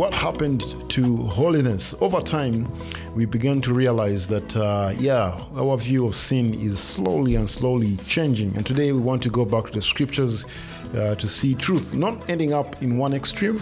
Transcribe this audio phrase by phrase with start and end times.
[0.00, 1.94] what happened to holiness?
[2.00, 2.66] Over time,
[3.14, 7.98] we began to realize that, uh, yeah, our view of sin is slowly and slowly
[8.06, 8.56] changing.
[8.56, 10.46] And today we want to go back to the scriptures
[10.94, 13.60] uh, to see truth, not ending up in one extreme,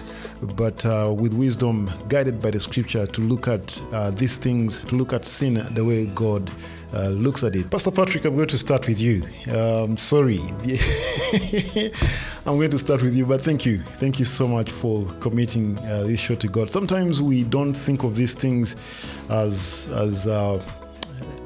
[0.54, 4.94] but uh, with wisdom, guided by the scripture to look at uh, these things, to
[4.94, 6.52] look at sin the way God
[6.94, 7.68] uh, looks at it.
[7.68, 9.24] Pastor Patrick, I'm going to start with you.
[9.52, 10.38] Um, sorry.
[12.48, 13.82] I'm going to start with you, but thank you.
[14.00, 16.70] Thank you so much for committing uh, this show to God.
[16.70, 18.74] Sometimes we don't think of these things
[19.28, 20.58] as, as, uh,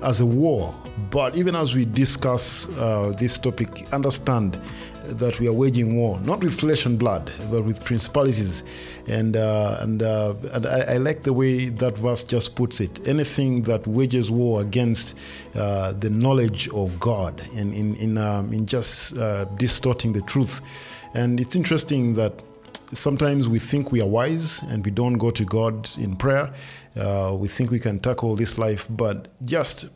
[0.04, 0.72] as a war,
[1.10, 4.60] but even as we discuss uh, this topic, understand
[5.06, 8.62] that we are waging war, not with flesh and blood, but with principalities.
[9.08, 13.08] And uh, and uh, and I, I, like the way that verse just puts it.
[13.08, 15.16] Anything that wages war against
[15.56, 20.60] uh, the knowledge of God and in in um, in just uh, distorting the truth.
[21.14, 22.32] And it's interesting that
[22.92, 26.52] sometimes we think we are wise and we don't go to God in prayer.
[26.96, 29.88] Uh, we think we can tackle this life, but just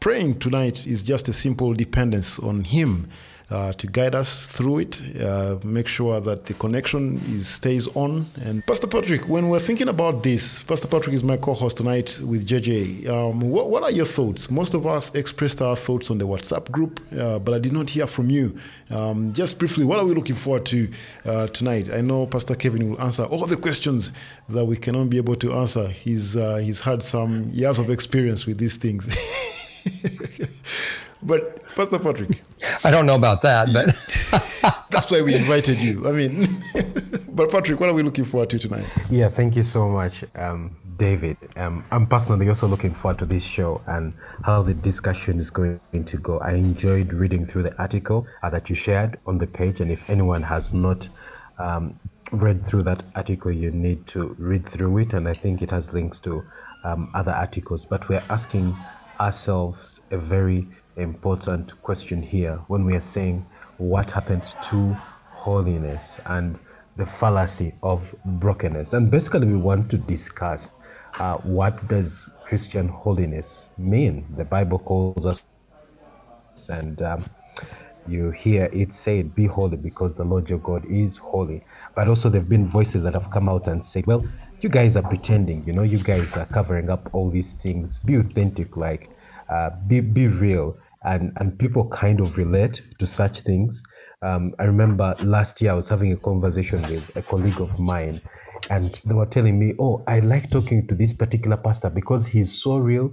[0.00, 3.08] praying tonight is just a simple dependence on Him
[3.52, 8.26] uh, to guide us through it, uh, make sure that the connection is stays on.
[8.40, 12.48] And Pastor Patrick, when we're thinking about this, Pastor Patrick is my co-host tonight with
[12.48, 13.06] JJ.
[13.08, 14.50] Um, what, what, are your thoughts?
[14.50, 17.90] Most of us expressed our thoughts on the WhatsApp group, uh, but I did not
[17.90, 18.58] hear from you.
[18.90, 20.88] Um, just briefly, what are we looking forward to
[21.26, 21.90] uh, tonight?
[21.92, 24.10] I know Pastor Kevin will answer all the questions
[24.48, 25.88] that we cannot be able to answer.
[25.88, 29.06] He's uh, he's had some years of experience with these things.
[31.22, 32.42] but Pastor Patrick.
[32.84, 33.86] I don't know about that, but
[34.90, 36.06] that's why we invited you.
[36.06, 36.62] I mean,
[37.28, 38.86] but Patrick, what are we looking forward to tonight?
[39.10, 41.38] Yeah, thank you so much, um, David.
[41.56, 44.12] Um, I'm personally also looking forward to this show and
[44.44, 46.38] how the discussion is going to go.
[46.40, 50.08] I enjoyed reading through the article uh, that you shared on the page, and if
[50.10, 51.08] anyone has not
[51.58, 51.98] um,
[52.32, 55.92] read through that article, you need to read through it, and I think it has
[55.94, 56.44] links to
[56.84, 57.86] um, other articles.
[57.86, 58.76] But we're asking
[59.20, 63.46] ourselves a very important question here when we are saying
[63.78, 64.96] what happened to
[65.30, 66.58] holiness and
[66.96, 68.92] the fallacy of brokenness.
[68.92, 70.72] And basically, we want to discuss
[71.18, 74.24] uh, what does Christian holiness mean.
[74.36, 75.44] The Bible calls us,
[76.68, 77.24] and um,
[78.06, 82.28] you hear it said, "Be holy, because the Lord your God is holy." But also,
[82.28, 84.24] there've been voices that have come out and said, "Well,
[84.62, 85.64] you guys are pretending.
[85.64, 87.98] You know, you guys are covering up all these things.
[87.98, 89.08] Be authentic, like."
[89.48, 93.82] Uh, be be real and and people kind of relate to such things.
[94.22, 98.20] Um, I remember last year I was having a conversation with a colleague of mine,
[98.70, 102.52] and they were telling me, "Oh, I like talking to this particular pastor because he's
[102.62, 103.10] so real.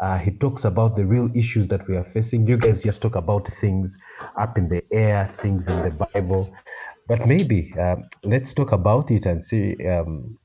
[0.00, 2.46] Uh, he talks about the real issues that we are facing.
[2.46, 3.98] You guys just talk about things
[4.36, 6.52] up in the air, things in the Bible,
[7.06, 10.38] but maybe um, let's talk about it and see." Um,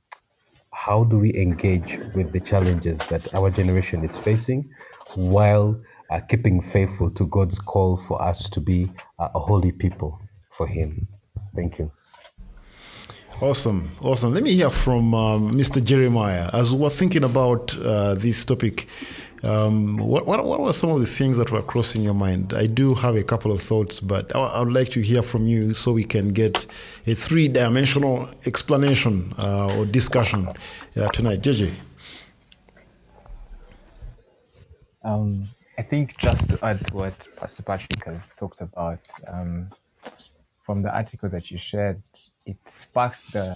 [0.78, 4.70] how do we engage with the challenges that our generation is facing
[5.16, 10.22] while uh, keeping faithful to God's call for us to be uh, a holy people
[10.52, 11.08] for Him.
[11.56, 11.92] Thank you.
[13.42, 14.34] Awesome, awesome.
[14.34, 15.84] Let me hear from um, Mr.
[15.84, 18.88] Jeremiah as we're thinking about uh, this topic.
[19.44, 22.54] Um, what, what, what, were some of the things that were crossing your mind?
[22.54, 25.48] I do have a couple of thoughts, but I, I would like to hear from
[25.48, 26.66] you so we can get
[27.06, 30.50] a three dimensional explanation uh, or discussion
[30.96, 31.42] uh, tonight.
[31.42, 31.74] JJ.
[35.04, 39.70] Um, I think just to add to what Pastor Patrick has talked about, um,
[40.66, 42.02] from the article that you shared,
[42.46, 43.56] it sparked the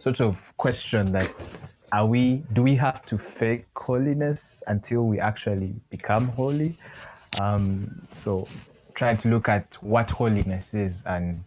[0.00, 1.32] sort of question that
[1.92, 6.78] are we do we have to fake holiness until we actually become holy?
[7.38, 8.48] Um, so
[8.94, 11.40] trying to look at what holiness is and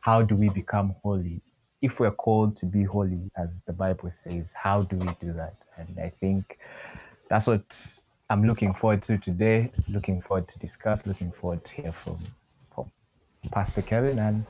[0.00, 1.42] how do we become holy?
[1.82, 5.54] If we're called to be holy, as the Bible says, how do we do that?
[5.76, 6.58] And I think
[7.28, 11.92] that's what I'm looking forward to today, looking forward to discuss, looking forward to hear
[11.92, 12.18] from,
[12.74, 12.90] from
[13.50, 14.44] Pastor Kevin and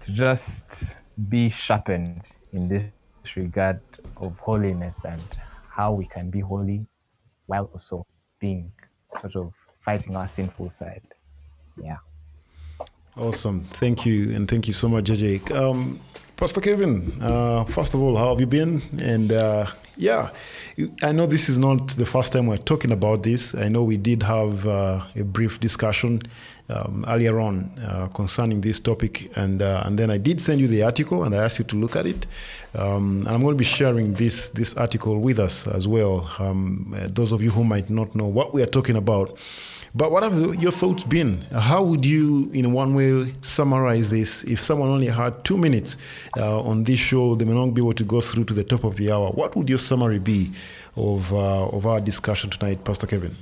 [0.00, 0.96] to just
[1.28, 2.22] be sharpened
[2.52, 3.80] in this regard
[4.16, 5.22] of holiness and
[5.68, 6.86] how we can be holy
[7.46, 8.06] while also
[8.38, 8.72] being
[9.20, 9.52] sort of
[9.84, 11.02] fighting our sinful side.
[11.82, 11.96] Yeah.
[13.16, 13.62] Awesome.
[13.64, 14.34] Thank you.
[14.34, 15.50] And thank you so much, JJ.
[15.52, 16.00] Um,
[16.42, 18.82] Pastor Kevin, uh, first of all, how have you been?
[18.98, 19.66] And uh,
[19.96, 20.30] yeah,
[21.00, 23.54] I know this is not the first time we're talking about this.
[23.54, 26.20] I know we did have uh, a brief discussion
[26.68, 30.66] um, earlier on uh, concerning this topic, and uh, and then I did send you
[30.66, 32.26] the article, and I asked you to look at it.
[32.74, 36.28] Um, and I'm going to be sharing this this article with us as well.
[36.40, 39.38] Um, uh, those of you who might not know what we are talking about.
[39.94, 41.42] But what have your thoughts been?
[41.52, 44.42] How would you, in one way, summarize this?
[44.44, 45.98] If someone only had two minutes
[46.38, 48.84] uh, on this show, they may not be able to go through to the top
[48.84, 49.30] of the hour.
[49.32, 50.52] What would your summary be
[50.96, 53.36] of uh, of our discussion tonight, Pastor Kevin?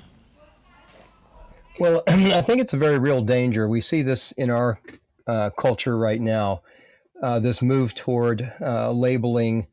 [1.79, 3.69] Well, I think it's a very real danger.
[3.69, 4.81] We see this in our
[5.29, 6.63] uh, culture right now.
[7.23, 9.69] Uh, this move toward uh, labeling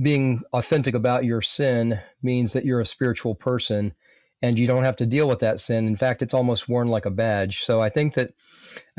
[0.00, 3.94] being authentic about your sin means that you're a spiritual person
[4.42, 5.86] and you don't have to deal with that sin.
[5.86, 7.60] In fact, it's almost worn like a badge.
[7.62, 8.34] So I think that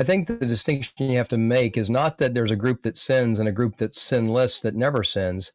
[0.00, 2.96] I think the distinction you have to make is not that there's a group that
[2.96, 5.52] sins and a group that's sinless that never sins.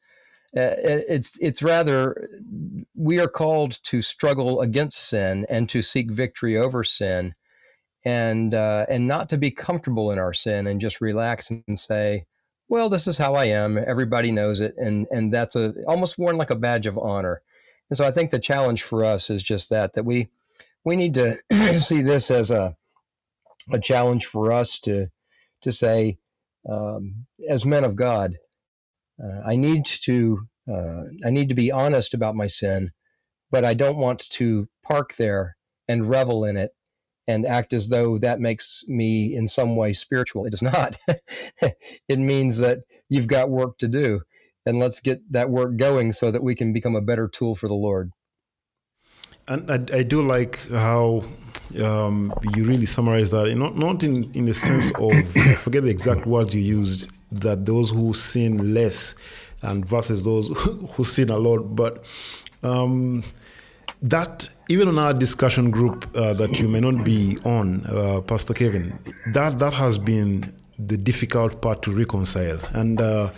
[0.55, 2.27] Uh, it's it's rather
[2.95, 7.35] we are called to struggle against sin and to seek victory over sin,
[8.03, 12.25] and uh, and not to be comfortable in our sin and just relax and say,
[12.67, 13.77] well, this is how I am.
[13.77, 17.41] Everybody knows it, and and that's a almost worn like a badge of honor.
[17.89, 20.29] And so I think the challenge for us is just that that we
[20.83, 21.37] we need to
[21.79, 22.75] see this as a
[23.71, 25.07] a challenge for us to
[25.61, 26.17] to say
[26.69, 28.37] um, as men of God,
[29.21, 32.91] uh, I need to uh, I need to be honest about my sin,
[33.51, 35.57] but I don't want to park there
[35.87, 36.71] and revel in it
[37.27, 40.45] and act as though that makes me in some way spiritual.
[40.45, 40.97] It does not.
[42.07, 44.21] it means that you've got work to do.
[44.69, 47.67] And let's get that work going so that we can become a better tool for
[47.67, 48.11] the Lord.
[49.47, 51.23] And I, I do like how
[51.83, 55.89] um, you really summarize that, not, not in, in the sense of, I forget the
[55.89, 59.15] exact words you used, that those who sin less
[59.63, 60.47] and versus those
[60.91, 62.05] who sin a lot, but
[62.61, 63.23] um,
[64.03, 68.53] that even on our discussion group uh, that you may not be on, uh, Pastor
[68.53, 68.99] Kevin,
[69.33, 70.43] that that has been
[70.79, 72.59] the difficult part to reconcile.
[72.73, 73.29] And uh,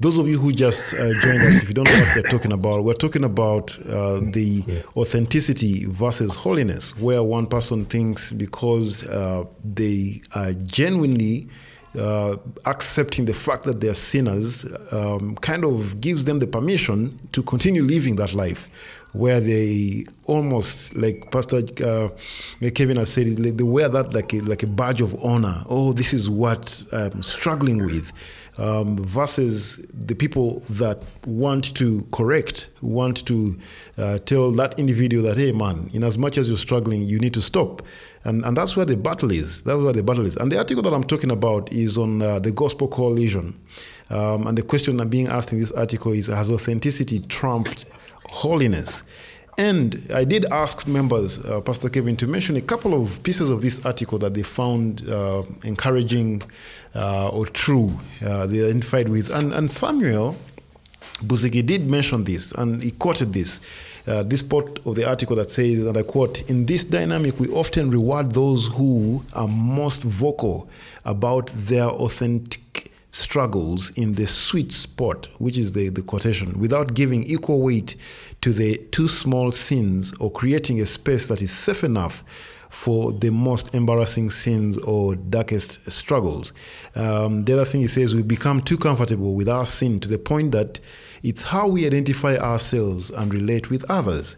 [0.00, 2.52] those of you who just uh, joined us, if you don't know what we're talking
[2.52, 4.62] about, we're talking about uh, the
[4.96, 11.48] authenticity versus holiness, where one person thinks because uh, they are genuinely
[11.98, 12.36] uh,
[12.66, 17.82] accepting the fact that they're sinners um, kind of gives them the permission to continue
[17.82, 18.66] living that life
[19.14, 22.08] where they almost like Pastor uh,
[22.74, 25.64] Kevin has said, they wear that like a, like a badge of honor.
[25.68, 28.12] Oh, this is what I'm struggling with.
[28.56, 33.58] Um, versus the people that want to correct, want to
[33.98, 37.34] uh, tell that individual that, hey, man, in as much as you're struggling, you need
[37.34, 37.82] to stop.
[38.22, 39.62] And, and that's where the battle is.
[39.62, 40.36] That's where the battle is.
[40.36, 43.58] And the article that I'm talking about is on uh, the Gospel Coalition.
[44.10, 47.86] Um, and the question I'm being asked in this article is Has authenticity trumped
[48.34, 49.02] holiness.
[49.56, 53.62] And I did ask members, uh, Pastor Kevin, to mention a couple of pieces of
[53.62, 56.42] this article that they found uh, encouraging
[56.94, 57.96] uh, or true,
[58.26, 59.30] uh, they identified with.
[59.30, 60.36] And, and Samuel
[61.22, 63.60] Buzigi did mention this, and he quoted this.
[64.06, 67.48] Uh, this part of the article that says, and I quote, In this dynamic, we
[67.48, 70.68] often reward those who are most vocal
[71.04, 72.63] about their authentic
[73.14, 77.94] struggles in the sweet spot, which is the, the quotation, without giving equal weight
[78.40, 82.24] to the two small sins or creating a space that is safe enough
[82.68, 86.52] for the most embarrassing sins or darkest struggles.
[86.96, 90.18] Um, the other thing he says, we become too comfortable with our sin to the
[90.18, 90.80] point that
[91.22, 94.36] it's how we identify ourselves and relate with others.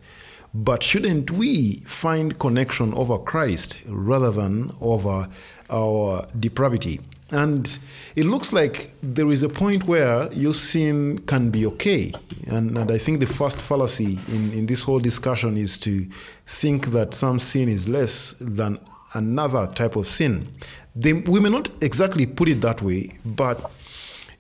[0.53, 5.29] But shouldn't we find connection over Christ rather than over
[5.71, 7.01] our depravity?
[7.31, 7.79] And
[8.15, 12.13] it looks like there is a point where your sin can be okay.
[12.47, 16.07] And, and I think the first fallacy in, in this whole discussion is to
[16.47, 18.79] think that some sin is less than
[19.15, 20.47] another type of sin.
[20.95, 23.71] They, we may not exactly put it that way, but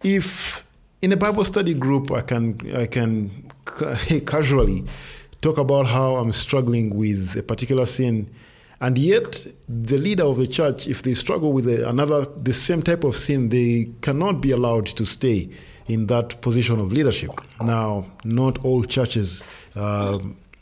[0.04, 0.64] if
[1.02, 3.50] in a Bible study group I can, I can
[4.26, 4.84] casually
[5.40, 8.30] talk about how I'm struggling with a particular sin
[8.80, 13.04] and yet, the leader of the church, if they struggle with another, the same type
[13.04, 15.48] of sin, they cannot be allowed to stay
[15.86, 17.30] in that position of leadership.
[17.60, 19.42] Now, not all churches
[19.76, 20.18] uh,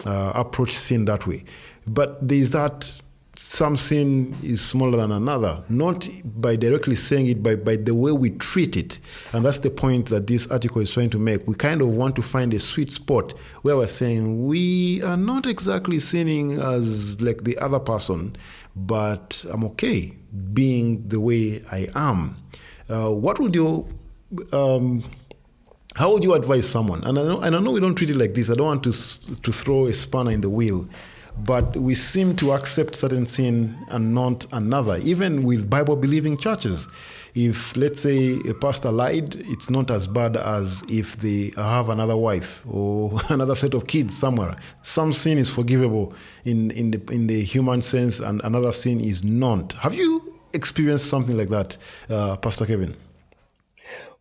[0.07, 1.45] uh, approach sin that way,
[1.87, 3.01] but there is that
[3.37, 8.13] some sin is smaller than another, not by directly saying it, but by the way
[8.13, 8.99] we treat it.
[9.33, 11.47] And that's the point that this article is trying to make.
[11.49, 15.47] We kind of want to find a sweet spot where we're saying we are not
[15.47, 18.37] exactly sinning as like the other person,
[18.77, 20.13] but I'm okay
[20.53, 22.37] being the way I am.
[22.89, 23.89] Uh, what would you,
[24.53, 25.03] um,
[25.97, 27.03] how would you advise someone?
[27.05, 28.51] And I know, and I know we don't treat it like this.
[28.51, 28.93] I don't want to
[29.43, 30.89] to throw a spanner in the wheel,
[31.39, 36.87] but we seem to accept certain sin and not another, even with Bible believing churches.
[37.35, 42.17] If, let's say, a pastor lied, it's not as bad as if they have another
[42.17, 44.55] wife or another set of kids somewhere.
[44.83, 46.15] Some sin is forgivable
[46.45, 49.73] in, in, the, in the human sense, and another sin is not.
[49.73, 51.77] Have you experienced something like that,
[52.09, 52.95] uh, Pastor Kevin?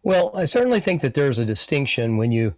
[0.01, 2.55] Well, I certainly think that there's a distinction when you,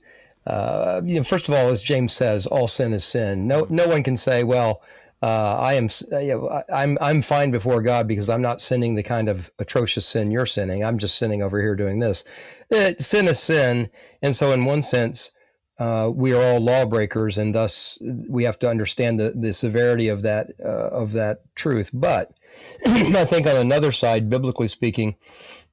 [0.47, 3.47] uh, you know, first of all, as James says, all sin is sin.
[3.47, 4.81] No, no one can say, well,
[5.21, 8.95] uh, I am, uh, you know, I'm, I'm fine before God because I'm not sinning
[8.95, 10.83] the kind of atrocious sin you're sinning.
[10.83, 12.23] I'm just sinning over here doing this.
[12.69, 13.89] It, sin is sin,
[14.21, 15.31] and so in one sense,
[15.79, 17.97] uh, we are all lawbreakers, and thus
[18.29, 21.89] we have to understand the, the severity of that uh, of that truth.
[21.93, 22.31] But
[22.85, 25.15] I think on another side, biblically speaking,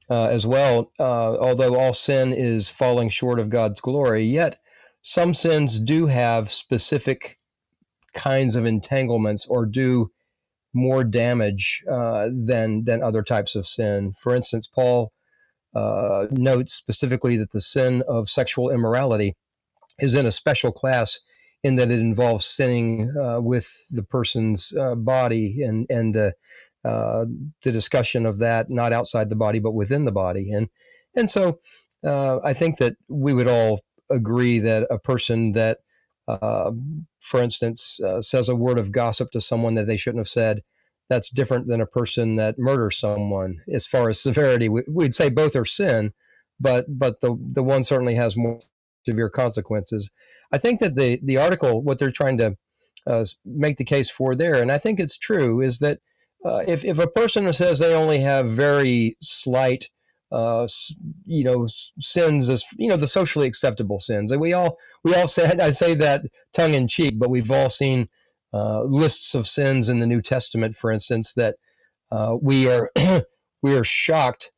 [0.09, 4.59] uh, as well, uh, although all sin is falling short of God's glory, yet
[5.03, 7.37] some sins do have specific
[8.15, 10.11] kinds of entanglements or do
[10.73, 14.13] more damage uh, than than other types of sin.
[14.17, 15.11] For instance, Paul
[15.75, 19.35] uh, notes specifically that the sin of sexual immorality
[19.99, 21.19] is in a special class
[21.63, 26.33] in that it involves sinning uh, with the person's uh, body and and the
[26.85, 27.25] uh,
[27.63, 30.69] the discussion of that not outside the body but within the body and
[31.15, 31.59] and so
[32.03, 33.81] uh, I think that we would all
[34.13, 35.79] agree that a person that
[36.27, 36.71] uh,
[37.19, 40.61] for instance uh, says a word of gossip to someone that they shouldn't have said
[41.09, 44.69] that's different than a person that murders someone as far as severity.
[44.69, 46.13] We, would say both are sin
[46.59, 48.61] but but the the one certainly has more
[49.05, 50.11] severe consequences.
[50.51, 52.57] I think that the the article what they're trying to
[53.05, 55.99] uh, make the case for there and I think it's true is that
[56.45, 59.89] uh, if, if a person says they only have very slight
[60.33, 60.67] uh,
[61.25, 61.67] you know
[61.99, 64.31] sins as you know the socially acceptable sins.
[64.31, 66.23] And we all we all say I say that
[66.53, 68.09] tongue in cheek but we've all seen
[68.53, 71.55] uh, lists of sins in the New Testament for instance that
[72.11, 72.91] uh, we are
[73.61, 74.51] we are shocked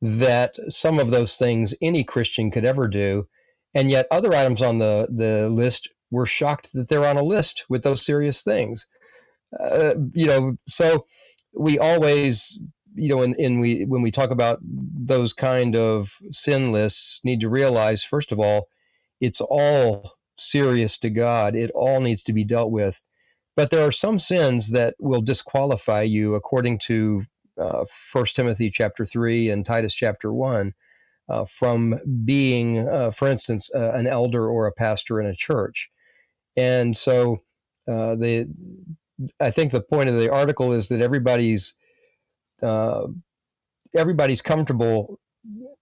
[0.00, 3.26] that some of those things any Christian could ever do.
[3.74, 7.64] And yet other items on the the list we're shocked that they're on a list
[7.68, 8.86] with those serious things.
[9.58, 11.06] Uh, you know, so
[11.52, 12.58] we always,
[12.94, 17.48] you know, in we when we talk about those kind of sin lists, need to
[17.48, 18.68] realize first of all,
[19.20, 21.54] it's all serious to God.
[21.54, 23.00] It all needs to be dealt with.
[23.56, 27.24] But there are some sins that will disqualify you, according to
[27.60, 30.74] uh, First Timothy chapter three and Titus chapter one,
[31.28, 35.90] uh, from being, uh, for instance, uh, an elder or a pastor in a church.
[36.56, 37.42] And so
[37.88, 38.48] uh, the
[39.40, 41.74] I think the point of the article is that everybody's
[42.64, 43.06] uh,
[43.94, 45.20] everybody's comfortable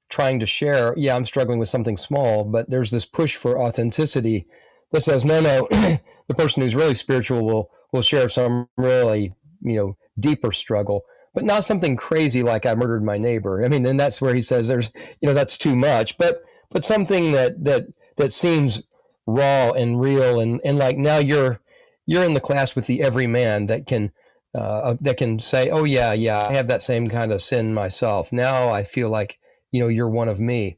[0.08, 0.94] trying to share.
[0.96, 4.46] Yeah, I'm struggling with something small, but there's this push for authenticity
[4.92, 5.68] that says, no, no,
[6.28, 11.02] the person who's really spiritual will will share some really you know deeper struggle,
[11.34, 13.64] but not something crazy like I murdered my neighbor.
[13.64, 16.84] I mean, then that's where he says there's you know that's too much, but but
[16.84, 17.84] something that that
[18.16, 18.82] that seems
[19.26, 21.60] raw and real and and like now you're
[22.06, 24.12] you're in the class with the everyman that can
[24.54, 28.32] uh, that can say, "Oh yeah, yeah, I have that same kind of sin myself."
[28.32, 29.38] Now I feel like
[29.70, 30.76] you know you're one of me,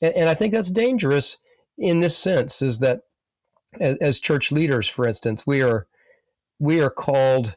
[0.00, 1.38] and, and I think that's dangerous
[1.76, 2.62] in this sense.
[2.62, 3.02] Is that
[3.78, 5.86] as, as church leaders, for instance, we are
[6.58, 7.56] we are called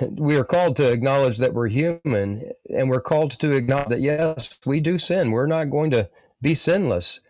[0.10, 4.58] we are called to acknowledge that we're human, and we're called to acknowledge that yes,
[4.64, 5.30] we do sin.
[5.30, 6.08] We're not going to
[6.40, 7.20] be sinless,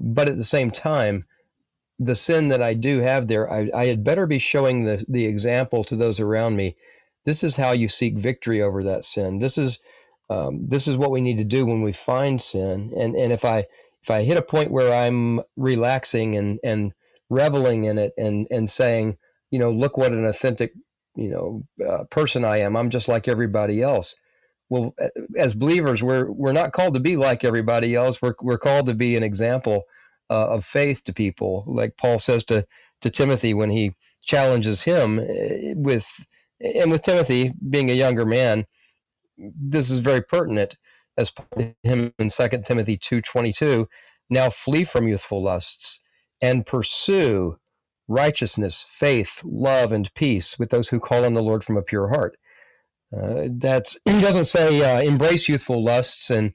[0.00, 1.24] but at the same time,
[1.98, 5.26] the sin that I do have there, I, I had better be showing the, the
[5.26, 6.76] example to those around me.
[7.24, 9.38] This is how you seek victory over that sin.
[9.38, 9.78] This is
[10.30, 12.92] um, this is what we need to do when we find sin.
[12.96, 13.66] And and if I
[14.02, 16.92] if I hit a point where I'm relaxing and and
[17.30, 19.18] reveling in it and and saying,
[19.50, 20.72] you know, look what an authentic
[21.14, 22.76] you know uh, person I am.
[22.76, 24.16] I'm just like everybody else.
[24.68, 24.94] Well,
[25.36, 28.20] as believers, we're we're not called to be like everybody else.
[28.22, 29.84] We're we're called to be an example
[30.32, 32.66] uh, of faith to people, like Paul says to
[33.02, 36.08] to Timothy when he challenges him eh, with,
[36.60, 38.66] and with Timothy being a younger man,
[39.38, 40.76] this is very pertinent
[41.18, 41.32] as
[41.82, 43.88] him in Second Timothy two twenty two.
[44.30, 46.00] Now flee from youthful lusts
[46.42, 47.58] and pursue
[48.08, 52.08] righteousness, faith, love, and peace with those who call on the Lord from a pure
[52.08, 52.36] heart.
[53.16, 56.54] Uh, that he doesn't say uh, embrace youthful lusts and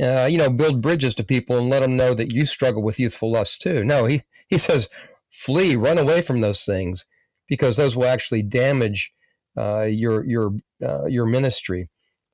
[0.00, 2.98] uh, you know, build bridges to people and let them know that you struggle with
[2.98, 3.84] youthful lust too.
[3.84, 4.88] No, he, he says,
[5.30, 7.06] flee, run away from those things
[7.48, 9.12] because those will actually damage
[9.56, 10.52] uh, your your
[10.82, 11.88] uh, your ministry.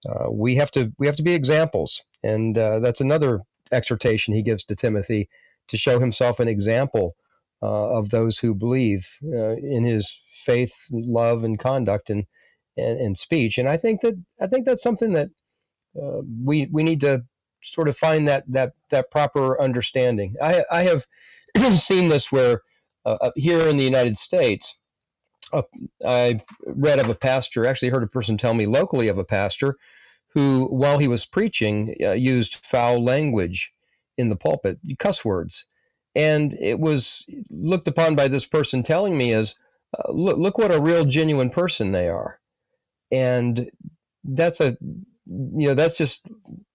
[0.08, 3.40] Uh, we have to we have to be examples, and uh, that's another
[3.72, 5.28] exhortation he gives to Timothy
[5.68, 7.16] to show himself an example
[7.62, 12.26] uh, of those who believe in his faith, love, and conduct and,
[12.76, 13.58] and, and speech.
[13.58, 15.30] And I think that I think that's something that
[16.44, 17.24] we we need to
[17.72, 20.36] sort of find that that that proper understanding.
[20.42, 21.06] I I have
[21.74, 22.62] seen this where
[23.04, 24.78] uh, here in the United States,
[25.52, 25.62] uh,
[26.04, 27.66] I read of a pastor.
[27.66, 29.76] Actually, heard a person tell me locally of a pastor
[30.34, 33.72] who, while he was preaching, uh, used foul language
[34.18, 35.64] in the pulpit, cuss words,
[36.14, 39.54] and it was looked upon by this person telling me as,
[39.96, 42.40] uh, look, look what a real genuine person they are,
[43.12, 43.70] and
[44.24, 44.76] that's a
[45.26, 46.26] you know that's just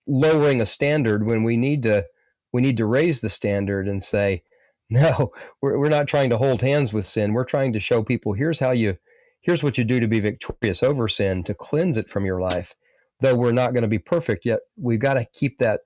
[0.08, 2.06] lowering a standard when we need to
[2.54, 4.44] we need to raise the standard and say
[4.90, 5.32] no
[5.62, 7.34] we're, we're not trying to hold hands with sin.
[7.34, 8.98] We're trying to show people here's how you
[9.42, 12.76] here's what you do to be victorious over sin to cleanse it from your life.
[13.20, 15.82] Though we're not going to be perfect yet we've got to keep that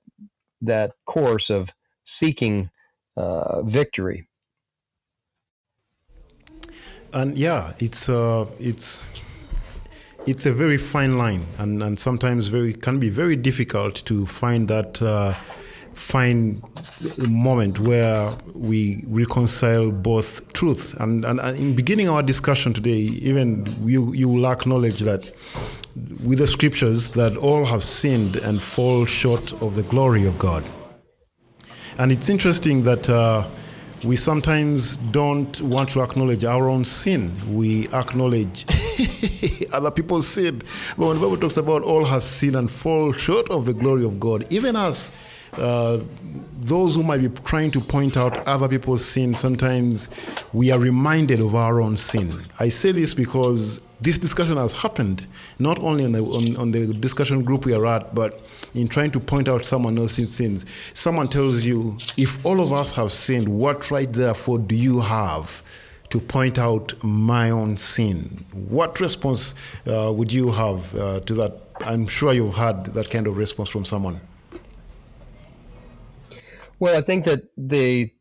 [0.62, 2.70] that course of seeking
[3.16, 4.28] uh, victory.
[7.12, 9.04] And yeah it's uh it's
[10.26, 14.68] it's a very fine line, and, and sometimes very can be very difficult to find
[14.68, 15.32] that uh,
[15.94, 16.62] fine
[17.28, 20.92] moment where we reconcile both truths.
[20.94, 22.98] And, and, and, in beginning our discussion today,
[23.30, 25.30] even you you will acknowledge that
[26.24, 30.64] with the scriptures that all have sinned and fall short of the glory of God.
[31.98, 33.08] And it's interesting that.
[33.08, 33.48] Uh,
[34.04, 37.32] we sometimes don't want to acknowledge our own sin.
[37.54, 38.66] We acknowledge
[39.72, 40.62] other people's sin.
[40.96, 44.04] But when the Bible talks about all have sinned and fall short of the glory
[44.04, 45.12] of God, even us,
[45.54, 45.98] uh,
[46.58, 50.08] those who might be trying to point out other people's sin, sometimes
[50.52, 52.32] we are reminded of our own sin.
[52.58, 55.26] I say this because this discussion has happened
[55.58, 58.42] not only on the, on, on the discussion group we are at, but
[58.74, 60.66] in trying to point out someone else's sins.
[60.92, 65.62] Someone tells you, if all of us have sinned, what right therefore do you have
[66.10, 68.44] to point out my own sin?
[68.52, 69.54] What response
[69.86, 71.60] uh, would you have uh, to that?
[71.80, 74.20] I'm sure you've had that kind of response from someone.
[76.78, 78.12] Well, I think that the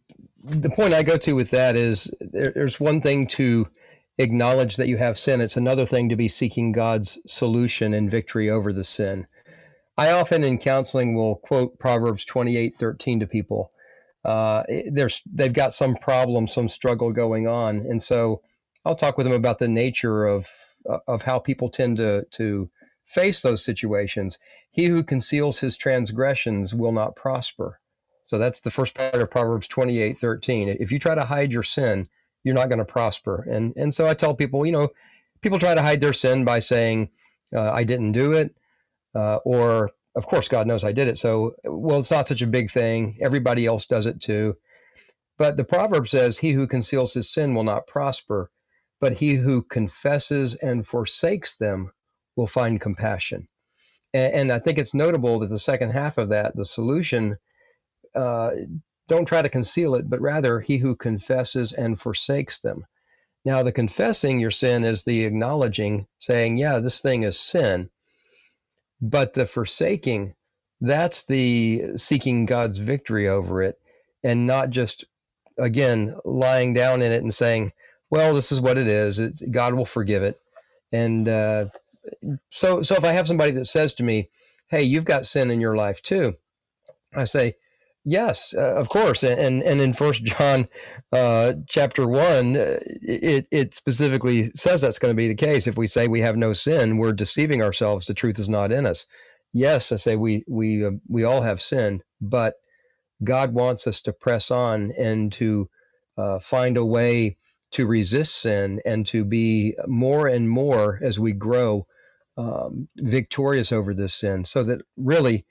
[0.44, 3.68] the point I go to with that is there, there's one thing to
[4.18, 5.42] acknowledge that you have sin.
[5.42, 9.28] It's another thing to be seeking God's solution and victory over the sin.
[9.98, 13.72] I often in counseling will quote Proverbs 28 13 to people.
[14.24, 17.78] Uh, there's, they've got some problem, some struggle going on.
[17.78, 18.42] And so
[18.84, 20.50] I'll talk with them about the nature of,
[21.08, 22.70] of how people tend to, to
[23.06, 24.40] face those situations.
[24.72, 27.80] He who conceals his transgressions will not prosper.
[28.24, 30.78] So that's the first part of Proverbs 28 13.
[30.80, 32.10] If you try to hide your sin,
[32.46, 33.46] you're not going to prosper.
[33.52, 34.88] And, and so I tell people, you know,
[35.42, 37.10] people try to hide their sin by saying,
[37.54, 38.56] uh, I didn't do it
[39.16, 41.18] uh, or of course God knows I did it.
[41.18, 43.18] So well, it's not such a big thing.
[43.22, 44.58] Everybody else does it too.
[45.38, 48.52] But the proverb says, "He who conceals his sin will not prosper,
[49.02, 51.92] but he who confesses and forsakes them
[52.36, 53.48] will find compassion."
[54.14, 57.38] And, and I think it's notable that the second half of that, the solution,
[58.14, 58.52] uh,
[59.08, 62.86] don't try to conceal it, but rather he who confesses and forsakes them.
[63.44, 67.90] Now, the confessing your sin is the acknowledging, saying, "Yeah, this thing is sin."
[69.02, 70.36] But the forsaking,
[70.82, 73.78] that's the seeking God's victory over it
[74.24, 75.06] and not just,
[75.58, 77.72] again, lying down in it and saying,
[78.10, 79.20] well, this is what it is.
[79.20, 80.40] It's, God will forgive it.
[80.92, 81.66] And uh,
[82.50, 84.30] so, so if I have somebody that says to me,
[84.70, 86.36] hey, you've got sin in your life too,
[87.14, 87.56] I say,
[88.08, 90.68] Yes, uh, of course, and and in First John,
[91.12, 95.66] uh, chapter one, uh, it it specifically says that's going to be the case.
[95.66, 98.06] If we say we have no sin, we're deceiving ourselves.
[98.06, 99.08] The truth is not in us.
[99.52, 102.56] Yes, I say we we uh, we all have sin, but
[103.24, 105.70] God wants us to press on and to
[106.16, 107.38] uh, find a way
[107.72, 111.88] to resist sin and to be more and more as we grow
[112.38, 114.46] um, victorious over this sin.
[114.46, 115.46] So that really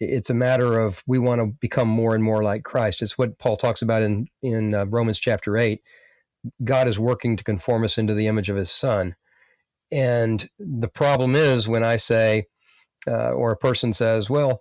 [0.00, 3.02] it's a matter of we want to become more and more like Christ.
[3.02, 5.82] It's what Paul talks about in in uh, Romans chapter eight.
[6.62, 9.16] God is working to conform us into the image of His Son,
[9.90, 12.46] and the problem is when I say,
[13.06, 14.60] uh, or a person says, "Well,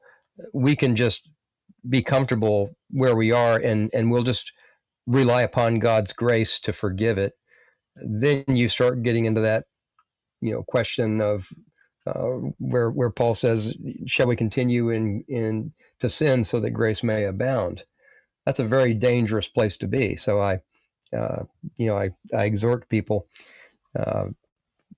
[0.54, 1.30] we can just
[1.88, 4.52] be comfortable where we are, and and we'll just
[5.06, 7.34] rely upon God's grace to forgive it."
[7.96, 9.66] Then you start getting into that,
[10.42, 11.50] you know, question of
[12.06, 17.04] uh, where where Paul says, "Shall we continue in in to sin so that grace
[17.04, 17.84] may abound?"
[18.46, 20.16] That's a very dangerous place to be.
[20.16, 20.60] So I,
[21.16, 21.46] uh,
[21.78, 23.28] you know, I, I exhort people.
[23.98, 24.26] Uh,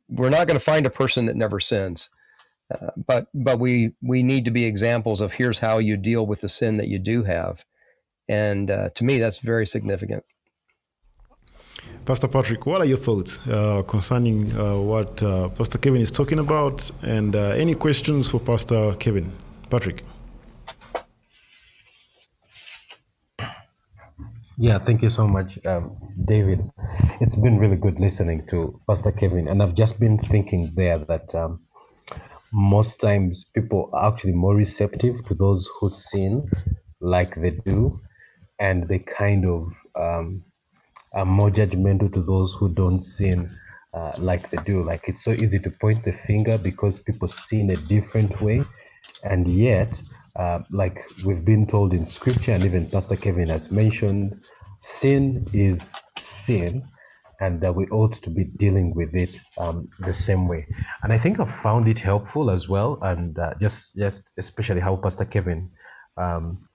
[0.10, 2.10] we're not going to find a person that never sins,
[2.74, 6.42] uh, but but we we need to be examples of here's how you deal with
[6.42, 7.64] the sin that you do have,
[8.28, 10.26] and uh, to me that's very significant.
[12.08, 16.40] Pastor Patrick, what are your thoughts uh, concerning uh, what uh, Pastor Kevin is talking
[16.40, 16.90] about?
[17.02, 19.30] And uh, any questions for Pastor Kevin?
[19.70, 20.04] Patrick.
[24.58, 26.62] Yeah, thank you so much, um, David.
[27.20, 31.36] It's been really good listening to Pastor Kevin, and I've just been thinking there that
[31.36, 31.60] um,
[32.54, 36.50] most times people are actually more receptive to those who sin
[37.02, 37.98] like they do,
[38.58, 39.68] and they kind of
[40.00, 40.46] um,
[41.14, 43.50] are more judgmental to those who don't sin
[43.94, 44.84] uh, like they do.
[44.84, 48.62] Like it's so easy to point the finger because people sin a different way,
[49.24, 50.02] and yet
[50.36, 54.46] uh, like we've been told in scripture, and even Pastor Kevin has mentioned,
[54.82, 56.84] sin is sin,
[57.40, 60.68] and that we ought to be dealing with it um, the same way.
[61.04, 64.96] And I think I found it helpful as well, and uh, just just especially how
[64.98, 65.72] Pastor Kevin
[66.18, 66.67] um,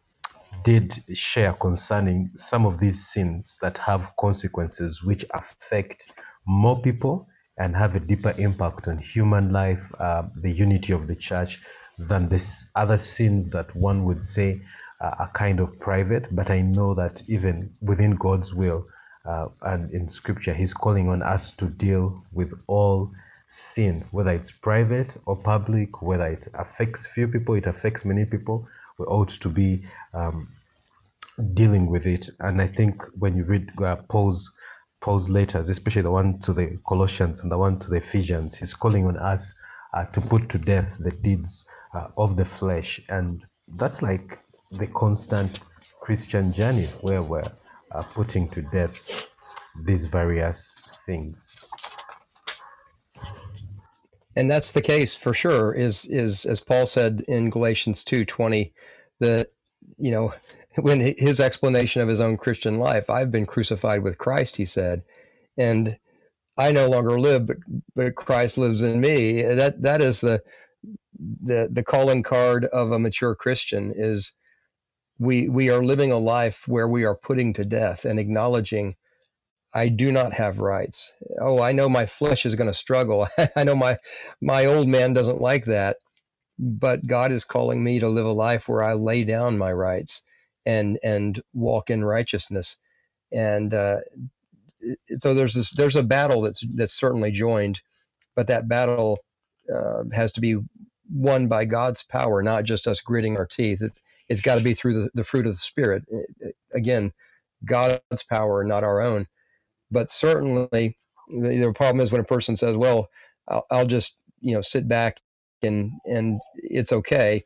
[0.64, 6.12] did share concerning some of these sins that have consequences which affect
[6.46, 11.14] more people and have a deeper impact on human life, uh, the unity of the
[11.14, 11.60] church,
[12.08, 14.60] than this other sins that one would say
[15.00, 16.34] uh, are kind of private.
[16.34, 18.86] But I know that even within God's will
[19.24, 23.12] uh, and in Scripture, He's calling on us to deal with all
[23.48, 28.66] sin, whether it's private or public, whether it affects few people, it affects many people.
[28.98, 30.48] We ought to be um,
[31.54, 32.28] dealing with it.
[32.40, 34.50] And I think when you read uh, Paul's
[35.00, 38.74] Paul's letters, especially the one to the Colossians and the one to the Ephesians, he's
[38.74, 39.52] calling on us
[39.94, 43.00] uh, to put to death the deeds uh, of the flesh.
[43.08, 43.42] And
[43.76, 44.38] that's like
[44.70, 45.60] the constant
[46.00, 47.52] Christian journey where we're
[47.90, 49.28] uh, putting to death
[49.84, 51.48] these various things.
[54.36, 55.72] And that's the case for sure.
[55.74, 58.72] Is is as Paul said in Galatians two twenty,
[59.20, 59.48] that
[59.98, 60.34] you know
[60.80, 65.04] when his explanation of his own Christian life, I've been crucified with Christ, he said,
[65.56, 65.98] and
[66.56, 67.58] I no longer live, but
[67.94, 69.42] but Christ lives in me.
[69.42, 70.42] That that is the
[71.18, 74.34] the the calling card of a mature Christian is
[75.18, 78.96] we we are living a life where we are putting to death and acknowledging
[79.74, 81.12] I do not have rights.
[81.40, 83.28] Oh, I know my flesh is going to struggle.
[83.56, 83.98] I know my
[84.40, 85.96] my old man doesn't like that,
[86.62, 90.22] but God is calling me to live a life where I lay down my rights
[90.64, 92.76] and and walk in righteousness.
[93.32, 93.98] And uh,
[95.18, 97.80] so there's this there's a battle that's that's certainly joined,
[98.36, 99.18] but that battle
[99.74, 100.58] uh, has to be
[101.10, 103.82] won by God's power, not just us gritting our teeth.
[103.82, 106.04] It's it's got to be through the, the fruit of the spirit.
[106.72, 107.12] Again,
[107.64, 109.26] God's power, not our own.
[109.90, 110.96] But certainly,
[111.28, 113.08] the, the problem is when a person says, "Well,
[113.48, 115.20] I'll, I'll just you know sit back
[115.62, 117.42] and and it's okay."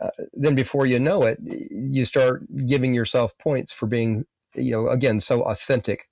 [0.00, 1.38] Uh, then before you know it,
[1.70, 6.08] you start giving yourself points for being, you know, again, so authentic.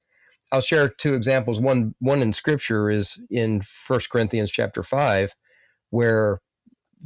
[0.52, 1.60] I'll share two examples.
[1.60, 5.34] One, one in Scripture is in First Corinthians chapter five,
[5.90, 6.40] where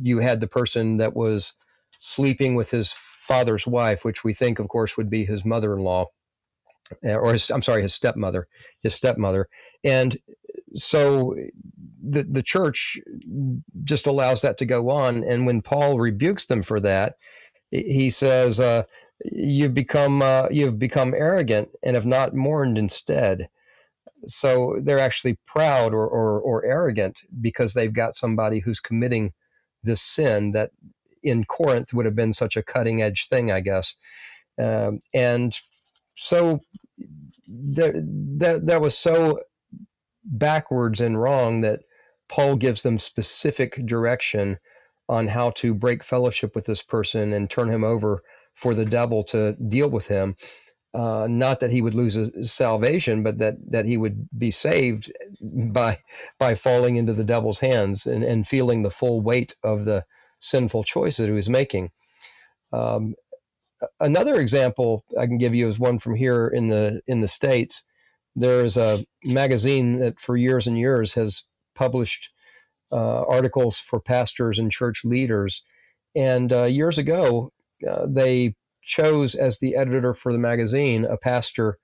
[0.03, 1.55] you had the person that was
[1.96, 6.07] sleeping with his father's wife, which we think, of course, would be his mother-in-law,
[7.05, 8.49] uh, or his, I'm sorry, his stepmother,
[8.83, 9.49] his stepmother,
[9.83, 10.18] and
[10.75, 11.35] so
[12.09, 12.99] the the church
[13.85, 15.25] just allows that to go on.
[15.25, 17.16] And when Paul rebukes them for that,
[17.71, 18.85] he says, uh,
[19.25, 23.49] "You've become uh, you've become arrogant and have not mourned instead."
[24.27, 29.33] So they're actually proud or, or, or arrogant because they've got somebody who's committing
[29.83, 30.71] this sin that
[31.23, 33.97] in Corinth would have been such a cutting edge thing, I guess.
[34.59, 35.57] Um, and
[36.14, 36.61] so
[37.49, 37.95] that,
[38.38, 39.40] that that was so
[40.25, 41.81] backwards and wrong that
[42.29, 44.59] Paul gives them specific direction
[45.09, 48.23] on how to break fellowship with this person and turn him over
[48.55, 50.37] for the devil to deal with him.
[50.95, 55.12] Uh, not that he would lose his salvation, but that that he would be saved
[55.43, 55.99] by
[56.39, 60.05] by falling into the devil's hands and, and feeling the full weight of the
[60.39, 61.91] sinful choice that he was making.
[62.73, 63.15] Um,
[64.01, 67.85] another example I can give you is one from here in the in the states.
[68.35, 71.43] There is a magazine that for years and years has
[71.77, 72.31] published
[72.91, 75.62] uh, articles for pastors and church leaders.
[76.15, 77.53] And uh, years ago,
[77.89, 81.79] uh, they chose as the editor for the magazine a pastor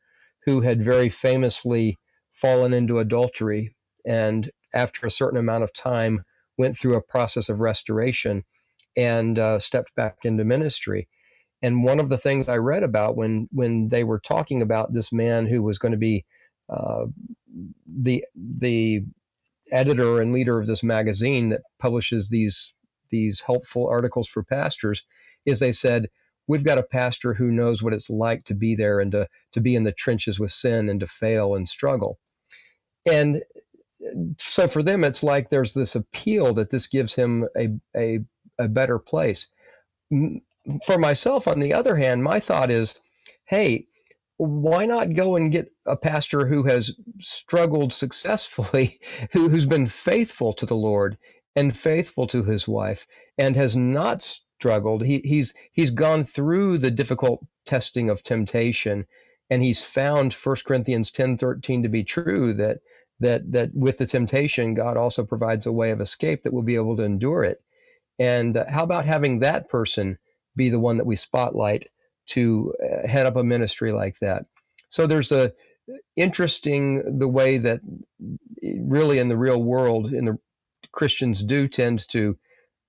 [0.44, 1.98] who had very famously
[2.30, 3.74] fallen into adultery
[4.06, 6.24] and after a certain amount of time
[6.56, 8.44] went through a process of restoration
[8.96, 11.08] and uh, stepped back into ministry
[11.60, 15.12] and one of the things i read about when when they were talking about this
[15.12, 16.24] man who was going to be
[16.72, 17.06] uh,
[17.86, 19.02] the the
[19.72, 22.74] editor and leader of this magazine that publishes these
[23.10, 25.04] these helpful articles for pastors
[25.44, 26.06] is they said
[26.46, 29.60] we've got a pastor who knows what it's like to be there and to, to
[29.60, 32.18] be in the trenches with sin and to fail and struggle.
[33.06, 33.42] And
[34.38, 38.20] so for them, it's like there's this appeal that this gives him a, a,
[38.58, 39.48] a better place.
[40.84, 43.00] For myself, on the other hand, my thought is,
[43.46, 43.86] hey,
[44.36, 48.98] why not go and get a pastor who has struggled successfully,
[49.32, 51.18] who, who's been faithful to the Lord
[51.54, 55.04] and faithful to his wife and has not struggled.
[55.04, 59.06] He, he's he's gone through the difficult testing of temptation
[59.50, 62.78] and he's found 1 Corinthians 10 13 to be true that
[63.20, 66.74] that that with the temptation, God also provides a way of escape that we'll be
[66.74, 67.62] able to endure it.
[68.18, 70.18] And uh, how about having that person
[70.56, 71.86] be the one that we spotlight
[72.26, 74.46] to uh, head up a ministry like that?
[74.88, 75.52] So there's a
[76.16, 77.80] interesting the way that
[78.62, 80.38] really in the real world in the
[80.92, 82.38] Christians do tend to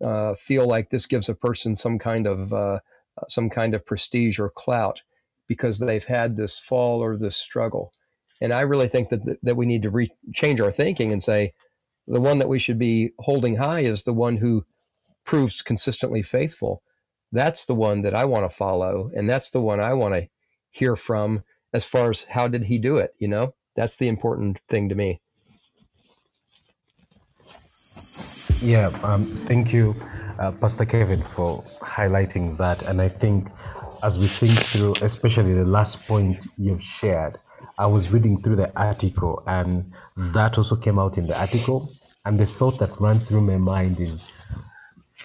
[0.04, 2.80] uh, feel like this gives a person some kind of uh,
[3.30, 5.04] some kind of prestige or clout
[5.48, 7.94] because they've had this fall or this struggle.
[8.42, 11.52] And I really think that that we need to re- change our thinking and say
[12.08, 14.66] the one that we should be holding high is the one who
[15.26, 16.84] proves consistently faithful.
[17.34, 20.28] That's the one that I want to follow, and that's the one I want to
[20.70, 21.44] hear from.
[21.74, 24.96] As far as how did he do it, you know, that's the important thing to
[24.96, 25.20] me.
[28.62, 29.96] Yeah, um, thank you,
[30.38, 32.84] uh, Pastor Kevin, for highlighting that.
[32.88, 33.50] And I think
[34.04, 37.40] as we think through, especially the last point you've shared,
[37.80, 41.92] I was reading through the article, and that also came out in the article.
[42.26, 44.24] And the thought that ran through my mind is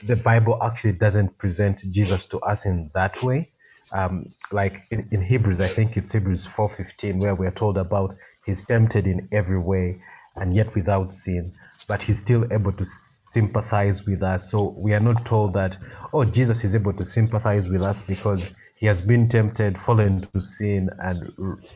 [0.05, 3.51] the Bible actually doesn't present Jesus to us in that way.
[3.93, 8.65] Um, like in, in Hebrews, I think it's Hebrews 4:15, where we're told about he's
[8.67, 10.03] tempted in every way
[10.37, 11.53] and yet without sin,
[11.89, 14.51] but he's still able to sympathize with us.
[14.51, 15.77] So we are not told that,
[16.13, 20.41] oh, Jesus is able to sympathize with us because he has been tempted, fallen to
[20.41, 21.33] sin, and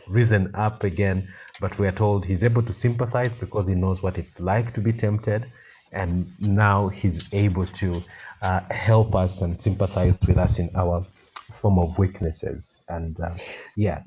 [0.09, 1.29] risen up again.
[1.61, 4.81] But we are told he's able to sympathize because he knows what it's like to
[4.81, 5.47] be tempted.
[5.93, 8.03] And now he's able to
[8.41, 11.05] uh, help us and sympathize with us in our
[11.51, 12.83] form of weaknesses.
[12.89, 13.35] And uh,
[13.77, 14.03] yeah.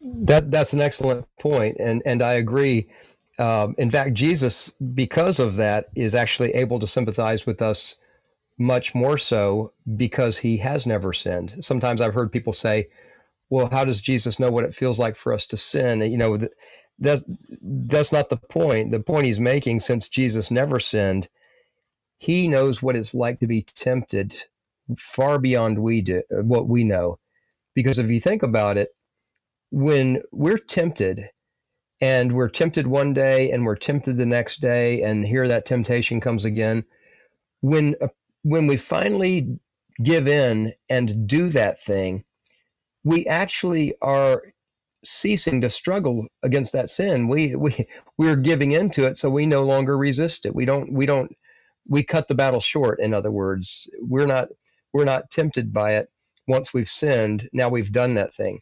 [0.00, 2.88] That, that's an excellent point, and and I agree.
[3.40, 7.96] Um, in fact, Jesus, because of that, is actually able to sympathize with us
[8.58, 11.56] much more so because he has never sinned.
[11.60, 12.88] Sometimes I've heard people say,
[13.50, 16.00] well, how does Jesus know what it feels like for us to sin?
[16.00, 16.38] You know,
[16.98, 17.24] that's,
[17.62, 18.90] that's not the point.
[18.90, 21.28] The point he's making, since Jesus never sinned,
[22.18, 24.44] he knows what it's like to be tempted
[24.98, 27.18] far beyond we do, what we know.
[27.74, 28.90] Because if you think about it,
[29.70, 31.30] when we're tempted,
[32.00, 36.20] and we're tempted one day and we're tempted the next day and here that temptation
[36.20, 36.84] comes again
[37.60, 37.94] when
[38.42, 39.58] when we finally
[40.02, 42.24] give in and do that thing
[43.04, 44.42] we actually are
[45.08, 49.62] ceasing to struggle against that sin we we we're giving into it so we no
[49.62, 50.54] longer resist it.
[50.54, 51.34] We don't we don't
[51.88, 53.88] we cut the battle short in other words.
[54.00, 54.48] We're not
[54.92, 56.08] we're not tempted by it
[56.46, 58.60] once we've sinned now we've done that thing.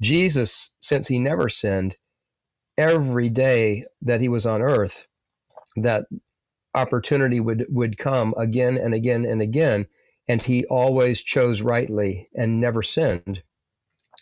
[0.00, 1.96] Jesus since he never sinned
[2.76, 5.06] every day that he was on earth
[5.76, 6.06] that
[6.74, 9.86] opportunity would would come again and again and again
[10.26, 13.42] and he always chose rightly and never sinned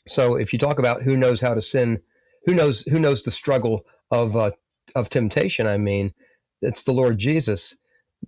[0.07, 2.01] so if you talk about who knows how to sin
[2.47, 4.51] who knows who knows the struggle of uh,
[4.95, 6.13] of temptation i mean
[6.61, 7.77] it's the lord jesus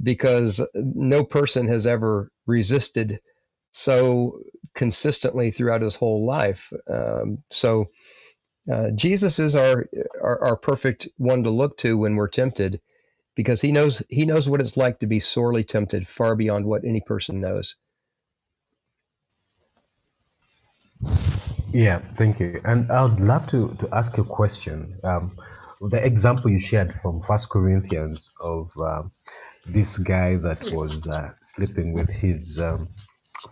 [0.02, 3.20] because no person has ever resisted
[3.72, 4.38] so
[4.74, 7.87] consistently throughout his whole life um, so
[8.70, 9.87] uh, Jesus is our,
[10.22, 12.80] our, our perfect one to look to when we're tempted,
[13.34, 16.84] because he knows he knows what it's like to be sorely tempted, far beyond what
[16.84, 17.76] any person knows.
[21.74, 22.60] Yeah, thank you.
[22.64, 24.96] And I would love to to ask a question.
[25.02, 25.37] Um,
[25.80, 29.10] the example you shared from First Corinthians of um,
[29.66, 32.88] this guy that was uh, sleeping with his um,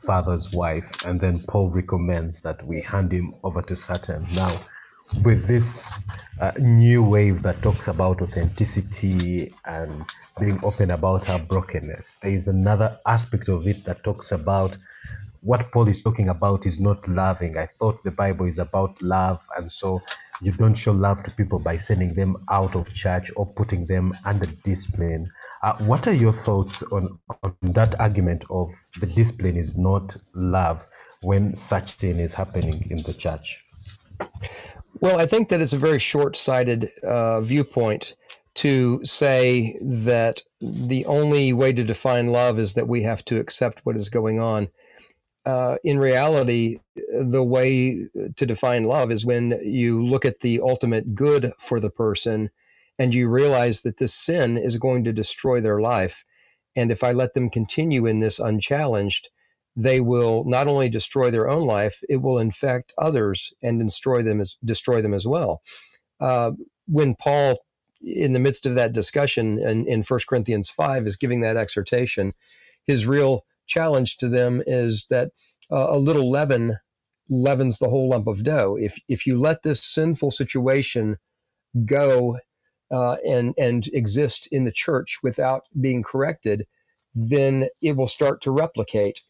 [0.07, 4.25] father's wife, and then Paul recommends that we hand him over to Satan.
[4.37, 4.61] Now,
[5.25, 5.93] with this
[6.41, 10.05] uh, new wave that talks about authenticity and
[10.39, 14.77] being open about our brokenness, there is another aspect of it that talks about
[15.43, 17.59] what Paul is talking about is not loving.
[17.59, 20.01] I thought the Bible is about love, and so
[20.41, 24.15] you don't show love to people by sending them out of church or putting them
[24.25, 25.31] under discipline.
[25.63, 30.87] Uh, what are your thoughts on, on that argument of the discipline is not love
[31.23, 33.65] when such thing is happening in the church?
[35.01, 38.15] Well, I think that it's a very short sighted uh, viewpoint
[38.55, 43.81] to say that the only way to define love is that we have to accept
[43.85, 44.69] what is going on.
[45.45, 51.15] Uh, in reality, the way to define love is when you look at the ultimate
[51.15, 52.51] good for the person
[52.99, 56.25] and you realize that this sin is going to destroy their life.
[56.77, 59.31] And if I let them continue in this unchallenged,
[59.75, 64.41] they will not only destroy their own life, it will infect others and destroy them
[64.41, 65.63] as destroy them as well.
[66.21, 66.53] Uh,
[66.87, 67.59] when Paul,
[68.01, 72.35] in the midst of that discussion in, in 1 Corinthians 5, is giving that exhortation,
[72.85, 75.31] his real challenge to them is that
[75.71, 76.79] uh, a little leaven
[77.29, 78.77] leavens the whole lump of dough.
[78.79, 81.17] If if you let this sinful situation
[81.87, 82.39] go
[82.91, 86.67] uh, and and exist in the church without being corrected,
[87.15, 89.23] then it will start to replicate,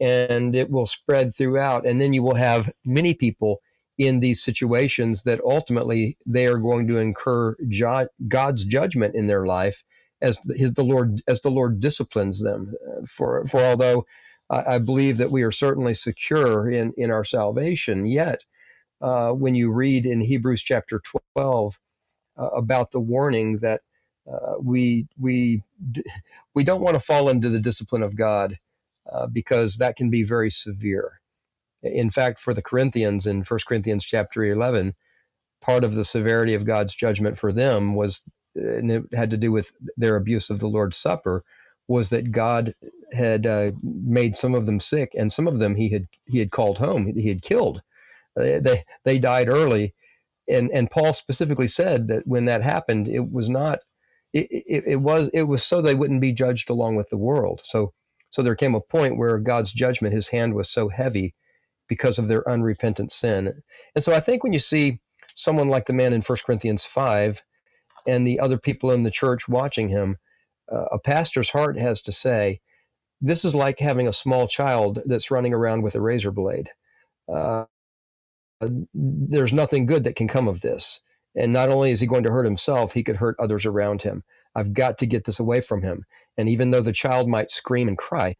[0.00, 3.60] and it will spread throughout, and then you will have many people
[3.98, 9.46] in these situations that ultimately they are going to incur jo- God's judgment in their
[9.46, 9.82] life
[10.22, 12.74] as his the Lord as the Lord disciplines them.
[13.06, 14.06] For for although
[14.50, 18.44] I, I believe that we are certainly secure in in our salvation, yet
[19.00, 21.00] uh, when you read in Hebrews chapter
[21.34, 21.78] twelve
[22.38, 23.82] uh, about the warning that
[24.30, 25.62] uh, we we
[26.54, 28.58] we don't want to fall into the discipline of God
[29.12, 31.20] uh, because that can be very severe.
[31.82, 34.94] In fact, for the Corinthians in 1 Corinthians chapter 11,
[35.60, 38.24] part of the severity of God's judgment for them was
[38.56, 41.44] and it had to do with their abuse of the Lord's Supper,
[41.88, 42.74] was that God
[43.12, 46.50] had uh, made some of them sick, and some of them he had he had
[46.50, 47.82] called home, he had killed.
[48.38, 49.94] Uh, they they died early,
[50.48, 53.80] and and Paul specifically said that when that happened, it was not.
[54.32, 57.62] It, it, it was it was so they wouldn't be judged along with the world.
[57.64, 57.92] So
[58.30, 61.34] so there came a point where God's judgment, His hand was so heavy
[61.88, 63.62] because of their unrepentant sin.
[63.94, 65.00] And so I think when you see
[65.34, 67.42] someone like the man in 1 Corinthians 5
[68.06, 70.16] and the other people in the church watching him,
[70.70, 72.60] uh, a pastor's heart has to say,
[73.20, 76.70] this is like having a small child that's running around with a razor blade.
[77.32, 77.64] Uh,
[78.94, 81.00] there's nothing good that can come of this.
[81.34, 84.24] And not only is he going to hurt himself, he could hurt others around him.
[84.54, 86.06] I've got to get this away from him.
[86.36, 88.36] And even though the child might scream and cry,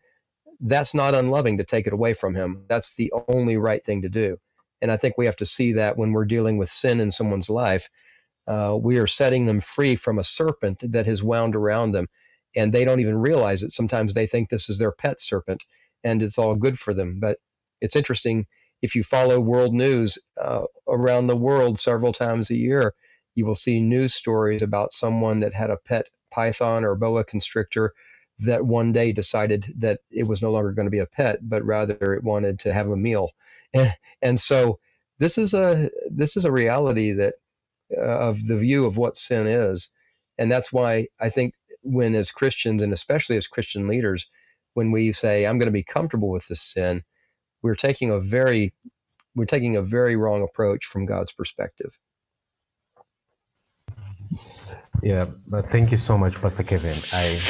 [0.61, 2.65] that's not unloving to take it away from him.
[2.69, 4.39] That's the only right thing to do.
[4.81, 7.51] And I think we have to see that when we're dealing with sin in someone's
[7.51, 7.89] life,
[8.47, 12.09] uh, we are setting them free from a serpent that has wound around them.
[12.55, 13.73] And they don't even realize it.
[13.73, 15.65] Sometimes they think this is their pet serpent
[16.03, 17.19] and it's all good for them.
[17.21, 17.39] But
[17.81, 18.47] it's interesting
[18.83, 22.95] if you follow world news uh, around the world several times a year,
[23.35, 27.93] you will see news stories about someone that had a pet python or boa constrictor
[28.39, 31.65] that one day decided that it was no longer going to be a pet, but
[31.65, 33.31] rather it wanted to have a meal.
[33.73, 34.79] And, and so
[35.19, 37.35] this is a this is a reality that
[37.97, 39.91] of the view of what sin is.
[40.39, 44.27] And that's why I think when, as Christians, and especially as Christian leaders,
[44.75, 47.03] when we say, I'm going to be comfortable with this sin,
[47.63, 48.75] we're taking a very
[49.35, 51.99] we're taking a very wrong approach from God's perspective.
[55.03, 55.27] Yeah,
[55.67, 56.97] thank you so much, Pastor Kevin.
[57.13, 57.41] I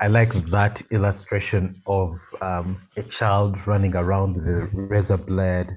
[0.00, 5.68] I like that illustration of um, a child running around with a razor blade,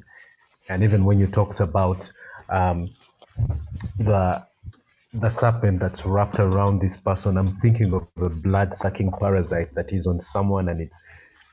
[0.70, 2.12] and even when you talked about
[2.50, 2.90] um,
[3.98, 4.46] the
[5.14, 9.94] the serpent that's wrapped around this person, I'm thinking of the blood sucking parasite that
[9.94, 11.00] is on someone and it's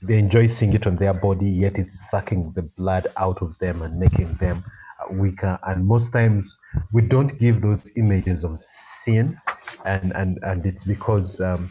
[0.02, 3.82] they enjoy seeing it on their body, yet it's sucking the blood out of them
[3.82, 4.64] and making them
[5.10, 5.58] weaker.
[5.62, 6.56] And most times
[6.92, 9.38] we don't give those images of sin,
[9.84, 11.70] and and and it's because um,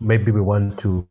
[0.00, 1.06] maybe we want to.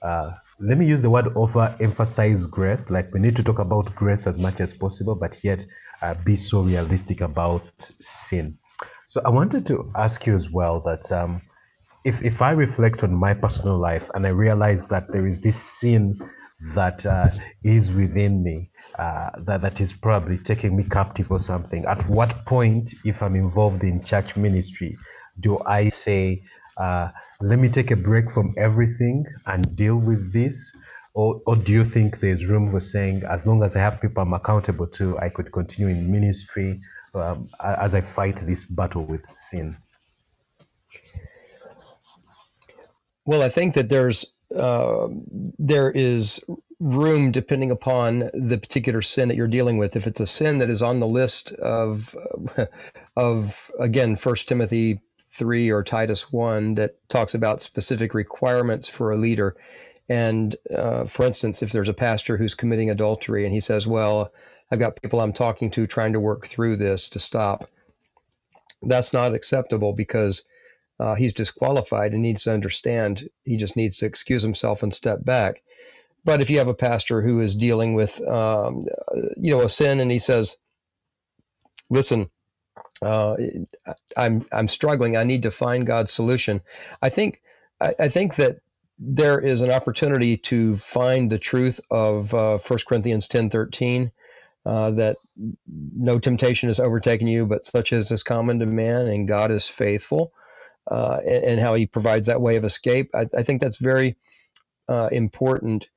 [0.00, 2.88] Uh, let me use the word offer, emphasize grace.
[2.88, 5.64] Like we need to talk about grace as much as possible, but yet
[6.02, 7.64] uh, be so realistic about
[8.00, 8.58] sin.
[9.08, 11.42] So I wanted to ask you as well that um,
[12.04, 15.56] if, if I reflect on my personal life and I realize that there is this
[15.56, 16.18] sin
[16.74, 17.28] that uh,
[17.62, 22.44] is within me, uh, that, that is probably taking me captive or something, at what
[22.44, 24.96] point, if I'm involved in church ministry,
[25.40, 26.42] do I say,
[26.76, 27.10] uh,
[27.40, 30.74] let me take a break from everything and deal with this?
[31.14, 34.22] Or, or do you think there's room for saying, as long as I have people
[34.22, 36.80] I'm accountable to, I could continue in ministry
[37.14, 39.76] um, as I fight this battle with sin?
[43.24, 45.08] Well, I think that there's uh,
[45.58, 46.42] there is
[46.80, 49.94] room depending upon the particular sin that you're dealing with.
[49.94, 52.16] If it's a sin that is on the list of
[53.16, 59.16] of again First Timothy three or Titus one that talks about specific requirements for a
[59.16, 59.56] leader,
[60.08, 64.32] and uh, for instance, if there's a pastor who's committing adultery and he says, "Well,
[64.70, 67.68] I've got people I'm talking to trying to work through this to stop,"
[68.82, 70.44] that's not acceptable because
[70.98, 75.24] uh, he's disqualified and needs to understand he just needs to excuse himself and step
[75.24, 75.62] back.
[76.24, 78.84] but if you have a pastor who is dealing with, um,
[79.36, 80.56] you know, a sin, and he says,
[81.90, 82.30] "Listen,
[83.02, 83.36] uh,
[84.16, 85.16] I'm I'm struggling.
[85.16, 86.60] I need to find God's solution."
[87.02, 87.42] I think
[87.80, 88.60] I, I, think that
[89.04, 94.12] there is an opportunity to find the truth of uh, 1 Corinthians ten thirteen.
[94.64, 95.16] Uh, that
[95.66, 99.66] no temptation has overtaken you, but such as is common to man, and God is
[99.66, 100.32] faithful,
[100.88, 103.10] uh, and, and, how He provides that way of escape.
[103.12, 104.14] I, I think that's very
[104.88, 105.88] uh, important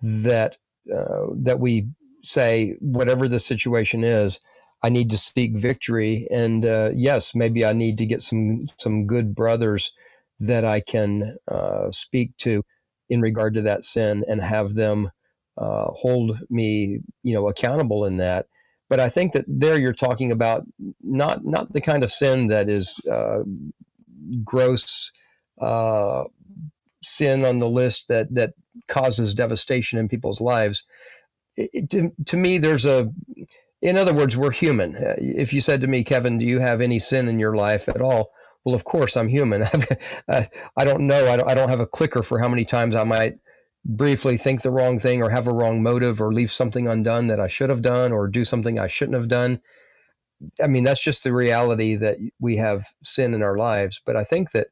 [0.00, 0.56] that
[0.90, 1.88] uh, that we
[2.22, 4.40] say whatever the situation is,
[4.82, 9.06] I need to seek victory, and uh, yes, maybe I need to get some some
[9.06, 9.92] good brothers
[10.40, 12.62] that I can uh, speak to
[13.08, 15.10] in regard to that sin and have them
[15.56, 18.46] uh, hold me, you know, accountable in that.
[18.88, 20.64] But I think that there you're talking about
[21.02, 23.40] not not the kind of sin that is uh,
[24.44, 25.10] gross
[25.60, 26.24] uh,
[27.02, 28.54] sin on the list that that
[28.88, 30.84] causes devastation in people's lives.
[31.56, 33.10] It, to, to me, there's a,
[33.80, 34.96] in other words, we're human.
[34.96, 37.88] Uh, if you said to me, Kevin, do you have any sin in your life
[37.88, 38.30] at all?
[38.64, 39.64] Well, of course, I'm human.
[40.28, 40.48] I
[40.84, 41.30] don't know.
[41.30, 43.38] I don't, I don't have a clicker for how many times I might
[43.84, 47.40] briefly think the wrong thing or have a wrong motive or leave something undone that
[47.40, 49.60] I should have done or do something I shouldn't have done.
[50.62, 54.00] I mean, that's just the reality that we have sin in our lives.
[54.04, 54.68] But I think that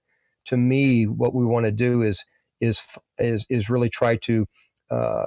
[0.47, 2.25] to me, what we want to do is
[2.61, 2.83] is
[3.19, 4.47] is is really try to
[4.91, 5.27] uh,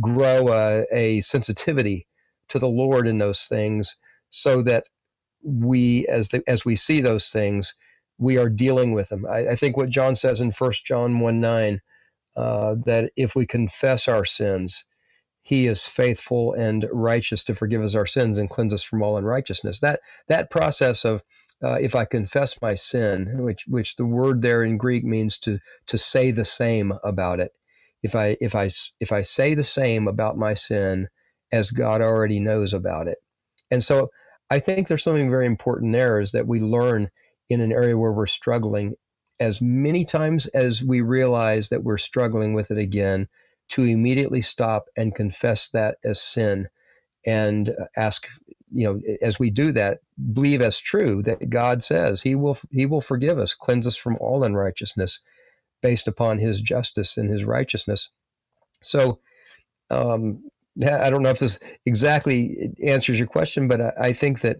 [0.00, 2.06] grow a, a, sensitivity
[2.48, 3.96] to the Lord in those things,
[4.30, 4.84] so that
[5.46, 7.74] we, as the, as we see those things,
[8.18, 9.26] we are dealing with them.
[9.26, 11.82] I, I think what John says in 1 John one nine,
[12.36, 14.84] uh, that if we confess our sins,
[15.42, 19.16] He is faithful and righteous to forgive us our sins and cleanse us from all
[19.16, 19.80] unrighteousness.
[19.80, 21.22] That that process of
[21.64, 25.60] uh, if I confess my sin, which which the word there in Greek means to
[25.86, 27.52] to say the same about it.
[28.02, 28.68] If I if I
[29.00, 31.08] if I say the same about my sin
[31.52, 33.18] as God already knows about it,
[33.70, 34.10] and so
[34.50, 37.10] I think there's something very important there is that we learn
[37.48, 38.94] in an area where we're struggling
[39.38, 43.28] as many times as we realize that we're struggling with it again
[43.68, 46.68] to immediately stop and confess that as sin
[47.26, 48.28] and ask
[48.72, 50.00] you know, as we do that,
[50.32, 54.16] believe as true that God says He will He will forgive us, cleanse us from
[54.20, 55.20] all unrighteousness,
[55.82, 58.10] based upon His justice and His righteousness.
[58.82, 59.20] So,
[59.90, 60.44] um,
[60.82, 64.58] I don't know if this exactly answers your question, but I, I think that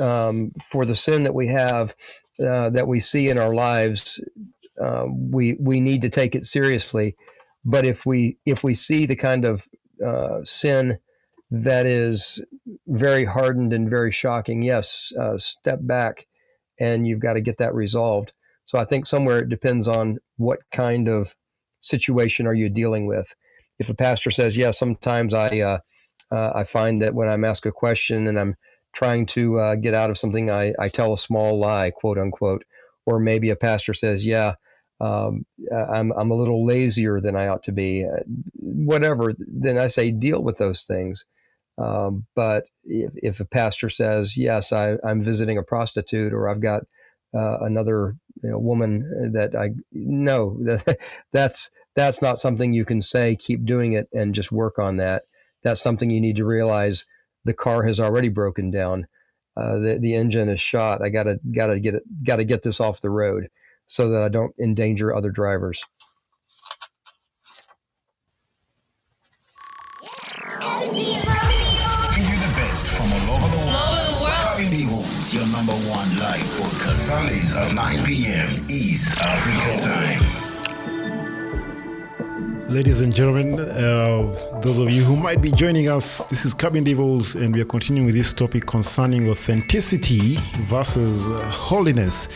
[0.00, 1.94] um, for the sin that we have,
[2.40, 4.20] uh, that we see in our lives,
[4.82, 7.16] uh, we we need to take it seriously.
[7.64, 9.66] But if we if we see the kind of
[10.04, 10.98] uh, sin
[11.50, 12.40] that is
[12.86, 16.26] very hardened and very shocking, yes, uh, step back
[16.78, 18.32] and you've got to get that resolved.
[18.64, 21.36] So I think somewhere it depends on what kind of
[21.80, 23.34] situation are you dealing with.
[23.78, 25.78] If a pastor says, "Yeah, sometimes I uh,
[26.30, 28.56] uh, I find that when I'm asked a question and I'm
[28.92, 32.64] trying to uh, get out of something, I, I tell a small lie, quote unquote,"
[33.04, 34.54] or maybe a pastor says, "Yeah,
[35.00, 38.22] um, I'm, I'm a little lazier than I ought to be, uh,
[38.54, 41.26] whatever, then I say deal with those things.
[41.78, 46.62] Um, but if, if, a pastor says, yes, I, I'm visiting a prostitute or I've
[46.62, 46.84] got
[47.34, 50.58] uh, another you know, woman that I no,
[51.32, 53.34] that's that's not something you can say.
[53.34, 55.22] Keep doing it and just work on that.
[55.62, 57.06] That's something you need to realize.
[57.44, 59.08] The car has already broken down.
[59.56, 61.02] Uh, the the engine is shot.
[61.02, 63.48] I gotta gotta get it gotta get this off the road
[63.86, 65.82] so that I don't endanger other drivers.
[70.52, 74.30] Can you the best from all over the world?
[74.30, 76.92] Cavity Homes, your number one live podcast.
[76.92, 78.66] Sundays at 9 p.m.
[78.68, 80.45] East African time.
[82.68, 86.82] Ladies and gentlemen, uh, those of you who might be joining us, this is Cabin
[86.82, 92.28] Devils, and we are continuing with this topic concerning authenticity versus uh, holiness.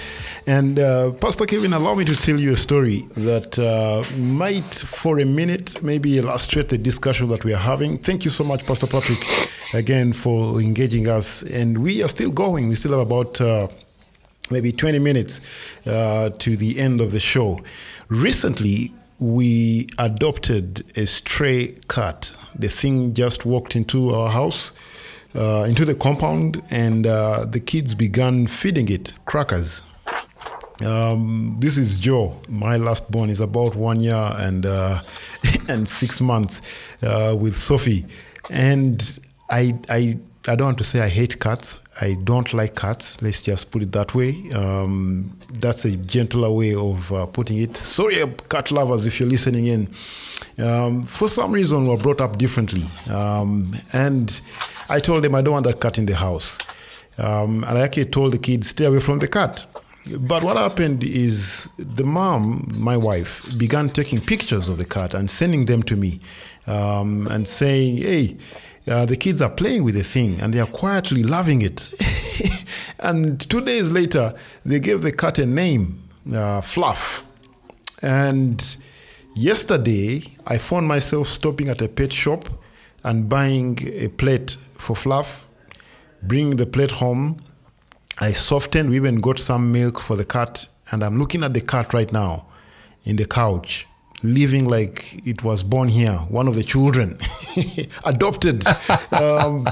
[0.47, 5.19] And uh, Pastor Kevin, allow me to tell you a story that uh, might, for
[5.19, 7.99] a minute, maybe illustrate the discussion that we are having.
[7.99, 9.19] Thank you so much, Pastor Patrick,
[9.75, 11.43] again for engaging us.
[11.43, 12.69] And we are still going.
[12.69, 13.67] We still have about uh,
[14.49, 15.41] maybe 20 minutes
[15.87, 17.61] uh, to the end of the show.
[18.09, 22.33] Recently, we adopted a stray cat.
[22.59, 24.73] The thing just walked into our house.
[25.33, 29.83] Uh, into the compound, and uh, the kids began feeding it crackers
[30.85, 32.37] um, this is Joe.
[32.49, 35.01] My last born is about one year and uh,
[35.69, 36.61] and six months
[37.03, 38.07] uh, with Sophie,
[38.49, 40.19] and I I
[40.49, 41.83] I don't want to say I hate cats.
[42.01, 43.21] I don't like cats.
[43.21, 44.51] Let's just put it that way.
[44.55, 47.77] Um, that's a gentler way of uh, putting it.
[47.77, 48.17] Sorry,
[48.49, 49.89] cat lovers, if you're listening in.
[50.59, 52.85] Um, for some reason, were brought up differently.
[53.13, 54.41] Um, and
[54.89, 56.59] I told them I don't want that cat in the house.
[57.19, 59.67] Um, and I actually told the kids, stay away from the cat.
[60.19, 65.31] But what happened is the mom, my wife, began taking pictures of the cat and
[65.31, 66.21] sending them to me
[66.67, 68.39] um, and saying, hey,
[68.89, 71.95] uh, the kids are playing with the thing and they are quietly loving it.
[73.01, 76.03] and two days later, they gave the cat a name,
[76.33, 77.27] uh, Fluff.
[78.03, 78.77] And
[79.35, 82.47] yesterday, I found myself stopping at a pet shop
[83.05, 85.49] and buying a plate for Fluff,
[86.23, 87.43] bringing the plate home.
[88.19, 91.61] I softened, we even got some milk for the cat, and I'm looking at the
[91.61, 92.47] cat right now
[93.05, 93.87] in the couch
[94.23, 97.19] living like it was born here, one of the children,
[98.05, 98.67] adopted.
[99.13, 99.67] Um,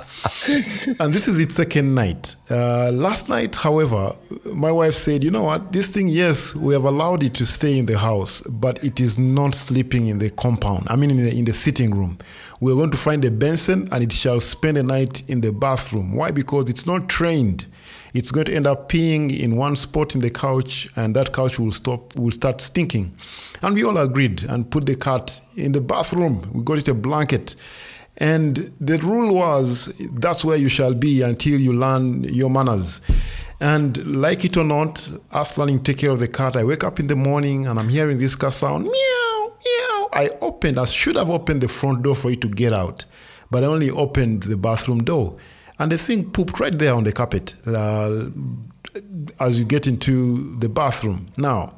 [1.00, 2.34] and this is its second night.
[2.50, 6.84] Uh, last night, however, my wife said, you know what, this thing, yes, we have
[6.84, 10.86] allowed it to stay in the house, but it is not sleeping in the compound,
[10.88, 12.18] I mean, in the, in the sitting room.
[12.60, 16.14] We're going to find a Benson and it shall spend a night in the bathroom.
[16.14, 16.30] Why?
[16.32, 17.66] Because it's not trained
[18.18, 21.56] it's going to end up peeing in one spot in the couch, and that couch
[21.56, 23.14] will stop, will start stinking.
[23.62, 26.50] And we all agreed and put the cat in the bathroom.
[26.52, 27.54] We got it a blanket.
[28.16, 33.00] And the rule was that's where you shall be until you learn your manners.
[33.60, 36.98] And like it or not, us learning take care of the cat, I wake up
[36.98, 40.08] in the morning and I'm hearing this cat sound, meow, meow.
[40.12, 43.04] I opened, I should have opened the front door for it to get out,
[43.48, 45.36] but I only opened the bathroom door
[45.78, 48.26] and the thing pooped right there on the carpet uh,
[49.40, 51.28] as you get into the bathroom.
[51.36, 51.74] Now,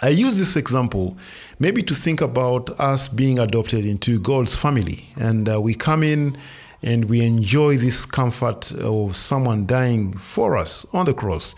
[0.00, 1.16] I use this example
[1.58, 6.36] maybe to think about us being adopted into God's family, and uh, we come in
[6.82, 11.54] and we enjoy this comfort of someone dying for us on the cross.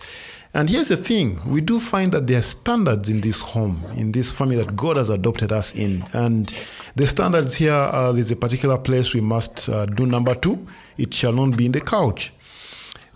[0.53, 4.11] And here's the thing we do find that there are standards in this home, in
[4.11, 6.03] this family that God has adopted us in.
[6.13, 6.47] And
[6.95, 10.65] the standards here are there's a particular place we must uh, do number two,
[10.99, 12.31] it shall not be in the couch.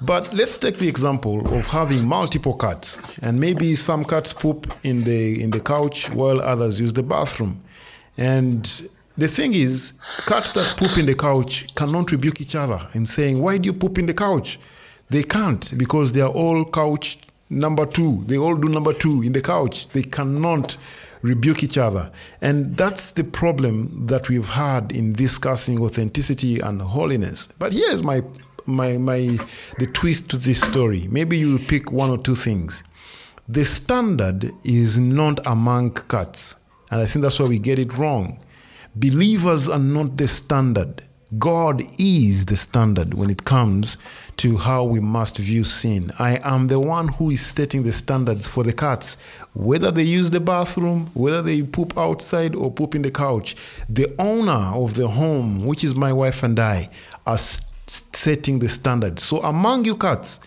[0.02, 5.04] But let's take the example of having multiple cats, and maybe some cats poop in
[5.04, 7.62] the in the couch while others use the bathroom.
[8.18, 8.64] And
[9.18, 9.94] the thing is,
[10.28, 13.74] cats that poop in the couch cannot rebuke each other and saying, "Why do you
[13.74, 14.60] poop in the couch?"
[15.10, 17.20] They can't because they are all couch
[17.50, 18.24] number two.
[18.26, 19.88] They all do number two in the couch.
[19.90, 20.78] They cannot
[21.24, 22.12] rebuke each other.
[22.42, 27.48] And that's the problem that we've had in discussing authenticity and holiness.
[27.58, 28.22] But here's my
[28.66, 29.38] my my
[29.80, 31.08] the twist to this story.
[31.10, 32.84] Maybe you'll pick one or two things.
[33.50, 36.56] The standard is not among cats.
[36.92, 38.40] And I think that's why we get it wrong.
[38.96, 41.02] Believers are not the standard.
[41.38, 43.98] God is the standard when it comes
[44.38, 46.12] to how we must view sin.
[46.20, 49.16] I am the one who is setting the standards for the cats,
[49.54, 53.56] whether they use the bathroom, whether they poop outside or poop in the couch.
[53.88, 56.90] The owner of the home, which is my wife and I,
[57.26, 59.24] are setting the standards.
[59.24, 60.42] So among you cats,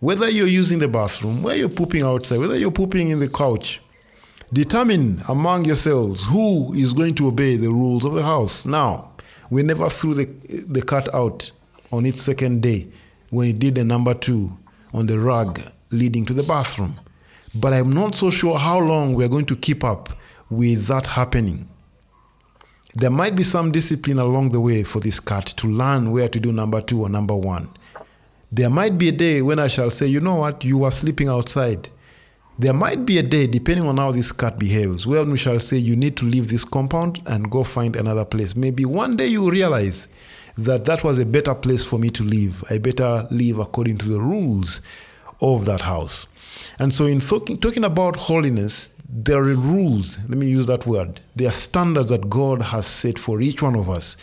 [0.00, 3.82] whether you're using the bathroom, whether you're pooping outside, whether you're pooping in the couch,
[4.52, 8.64] determine among yourselves who is going to obey the rules of the house.
[8.64, 9.12] Now,
[9.50, 10.24] we never threw the,
[10.68, 11.50] the cat out
[11.92, 12.88] on its second day
[13.30, 14.56] when it did the number two
[14.92, 16.96] on the rug leading to the bathroom.
[17.54, 20.10] But I'm not so sure how long we're going to keep up
[20.50, 21.68] with that happening.
[22.94, 26.40] There might be some discipline along the way for this cat to learn where to
[26.40, 27.68] do number two or number one.
[28.50, 31.28] There might be a day when I shall say, you know what, you are sleeping
[31.28, 31.90] outside.
[32.58, 35.76] There might be a day, depending on how this cat behaves, where we shall say
[35.76, 38.56] you need to leave this compound and go find another place.
[38.56, 40.08] Maybe one day you realize
[40.56, 42.64] that that was a better place for me to live.
[42.70, 44.80] I better live according to the rules
[45.42, 46.26] of that house.
[46.78, 50.16] And so, in talking, talking about holiness, there are rules.
[50.26, 51.20] Let me use that word.
[51.34, 54.16] There are standards that God has set for each one of us.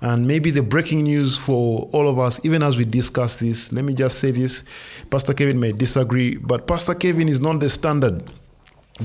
[0.00, 3.84] And maybe the breaking news for all of us, even as we discuss this, let
[3.84, 4.62] me just say this.
[5.10, 8.22] Pastor Kevin may disagree, but Pastor Kevin is not the standard.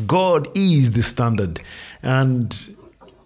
[0.06, 1.62] God is the standard.
[2.02, 2.76] And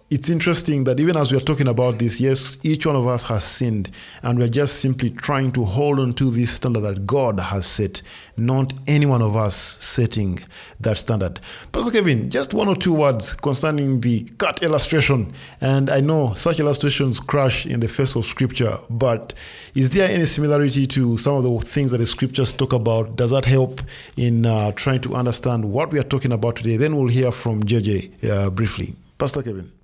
[0.10, 3.24] it's interesting that even as we are talking about this, yes, each one of us
[3.24, 3.92] has sinned,
[4.24, 8.02] and we're just simply trying to hold on to this standard that God has set,
[8.38, 10.40] not any one of us setting
[10.80, 11.42] that standard.
[11.74, 15.34] Pastor Kevin, just one or two words concerning the cut illustration.
[15.60, 19.34] And I know such illustrations crash in the face of Scripture, but
[19.76, 23.18] is there any similarity to some of the things that the Scriptures talk about?
[23.18, 23.82] Does that help
[24.16, 26.78] in uh, trying to understand what we are talking about today?
[26.78, 28.96] Then we'll hear from JJ uh, briefly.
[29.18, 29.77] Pastor Kevin.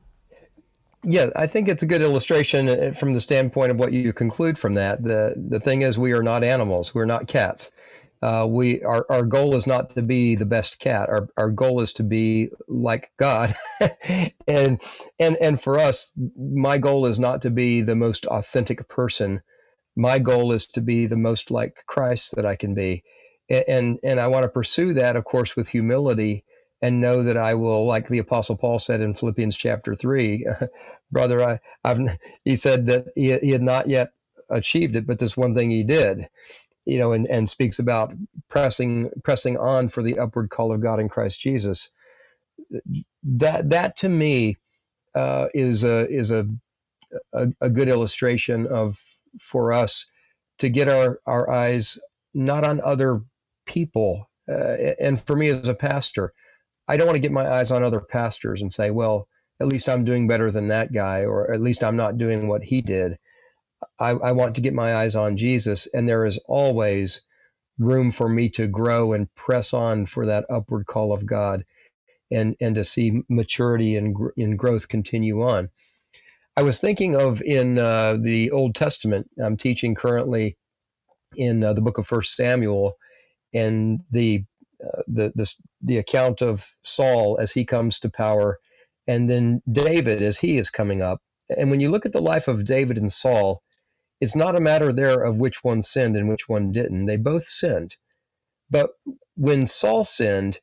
[1.03, 4.57] Yeah, I think it's a good illustration uh, from the standpoint of what you conclude
[4.57, 5.03] from that.
[5.03, 6.95] The the thing is, we are not animals.
[6.95, 7.71] We're not cats.
[8.21, 11.09] Uh, we our, our goal is not to be the best cat.
[11.09, 13.53] Our, our goal is to be like God,
[14.47, 14.81] and
[15.19, 19.41] and and for us, my goal is not to be the most authentic person.
[19.97, 23.03] My goal is to be the most like Christ that I can be,
[23.49, 26.45] and and, and I want to pursue that, of course, with humility,
[26.83, 30.45] and know that I will, like the Apostle Paul said in Philippians chapter three,
[31.11, 31.99] brother, I, I've
[32.45, 34.13] he said that he, he had not yet
[34.51, 36.27] achieved it, but this one thing he did
[36.85, 38.13] you know, and, and speaks about
[38.49, 41.91] pressing pressing on for the upward call of God in Christ Jesus.
[43.23, 44.57] That that to me
[45.15, 46.47] uh, is a is a,
[47.33, 49.01] a, a good illustration of
[49.39, 50.07] for us
[50.59, 51.97] to get our our eyes
[52.33, 53.21] not on other
[53.65, 54.29] people.
[54.49, 56.33] Uh, and for me as a pastor,
[56.87, 59.27] I don't want to get my eyes on other pastors and say, well,
[59.59, 62.63] at least I'm doing better than that guy, or at least I'm not doing what
[62.63, 63.17] he did.
[63.99, 67.21] I, I want to get my eyes on Jesus, and there is always
[67.79, 71.65] room for me to grow and press on for that upward call of God
[72.31, 75.69] and and to see maturity and in growth continue on.
[76.55, 79.29] I was thinking of in uh, the Old Testament.
[79.43, 80.57] I'm teaching currently
[81.35, 82.93] in uh, the book of First Samuel,
[83.53, 84.45] and the
[85.07, 88.59] the the the account of Saul as he comes to power,
[89.07, 91.21] and then David as he is coming up.
[91.49, 93.61] And when you look at the life of David and Saul,
[94.21, 97.05] it's not a matter there of which one sinned and which one didn't.
[97.05, 97.97] They both sinned.
[98.69, 98.91] But
[99.35, 100.59] when Saul sinned,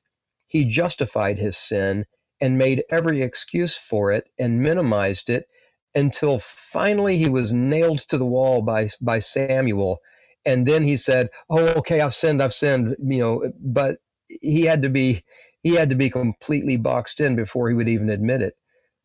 [0.46, 2.06] he justified his sin
[2.40, 5.46] and made every excuse for it and minimized it
[5.94, 9.98] until finally he was nailed to the wall by by Samuel
[10.44, 13.98] and then he said oh okay I've sinned I've sinned you know but
[14.40, 15.24] he had to be
[15.62, 18.54] he had to be completely boxed in before he would even admit it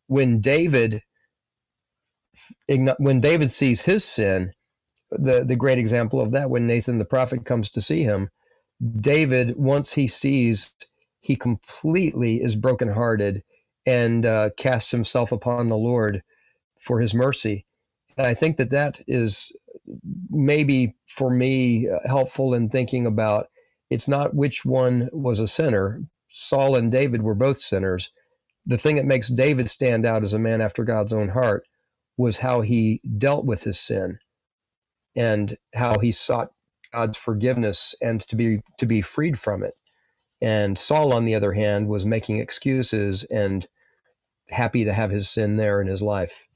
[0.06, 1.02] when David
[2.98, 4.52] when David sees his sin,
[5.10, 8.30] the the great example of that when Nathan the prophet comes to see him,
[9.00, 10.74] David once he sees
[11.20, 13.42] he completely is brokenhearted
[13.84, 16.22] and uh, casts himself upon the Lord
[16.80, 17.66] for His mercy.
[18.16, 19.52] And I think that that is
[20.30, 23.48] maybe for me uh, helpful in thinking about
[23.90, 26.02] it's not which one was a sinner.
[26.30, 28.10] Saul and David were both sinners.
[28.64, 31.66] The thing that makes David stand out as a man after God's own heart
[32.16, 34.18] was how he dealt with his sin
[35.14, 36.50] and how he sought
[36.92, 39.74] God's forgiveness and to be to be freed from it.
[40.40, 43.66] And Saul, on the other hand, was making excuses and
[44.50, 46.46] happy to have his sin there in his life.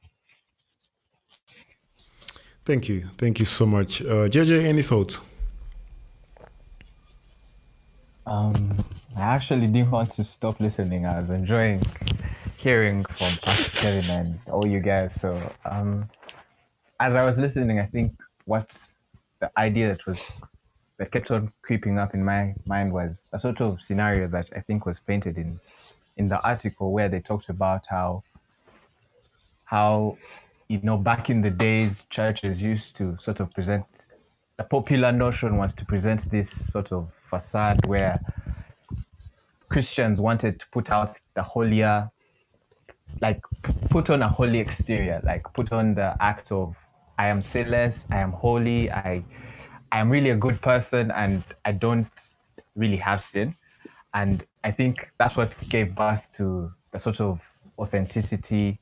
[2.64, 3.07] Thank you.
[3.16, 4.03] Thank you so much.
[4.03, 5.20] Uh, JJ, any thoughts?
[8.27, 8.73] Um,
[9.16, 11.07] I actually didn't want to stop listening.
[11.07, 11.83] I was enjoying
[12.59, 15.14] hearing from Pastor Kevin and all you guys.
[15.21, 16.09] So, um,
[17.01, 18.12] as I was listening, I think
[18.45, 18.71] what
[19.41, 20.33] the idea that was
[20.99, 24.61] that kept on creeping up in my mind was a sort of scenario that I
[24.61, 25.59] think was painted in
[26.16, 28.23] in the article where they talked about how
[29.64, 30.18] how
[30.68, 33.87] you know back in the days churches used to sort of present
[34.59, 38.14] the popular notion was to present this sort of facade where
[39.68, 42.11] Christians wanted to put out the holier
[43.20, 43.41] like
[43.91, 46.76] put on a holy exterior, like put on the act of
[47.18, 49.24] I am sinless, I am holy, I
[49.93, 52.09] I am really a good person and I don't
[52.76, 53.55] really have sin.
[54.14, 57.41] And I think that's what gave birth to the sort of
[57.78, 58.78] authenticity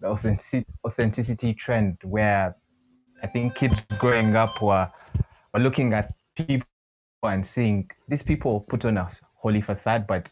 [0.00, 2.54] the authenticity, authenticity trend where
[3.22, 4.90] I think kids growing up were,
[5.54, 6.68] were looking at people
[7.28, 10.30] and seeing these people put on a holy facade, but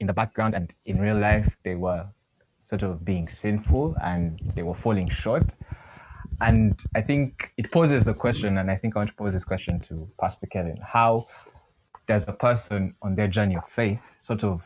[0.00, 2.06] in the background and in real life, they were
[2.68, 5.54] sort of being sinful and they were falling short.
[6.40, 9.44] And I think it poses the question, and I think I want to pose this
[9.44, 10.76] question to Pastor Kevin.
[10.82, 11.26] How
[12.06, 14.62] does a person on their journey of faith sort of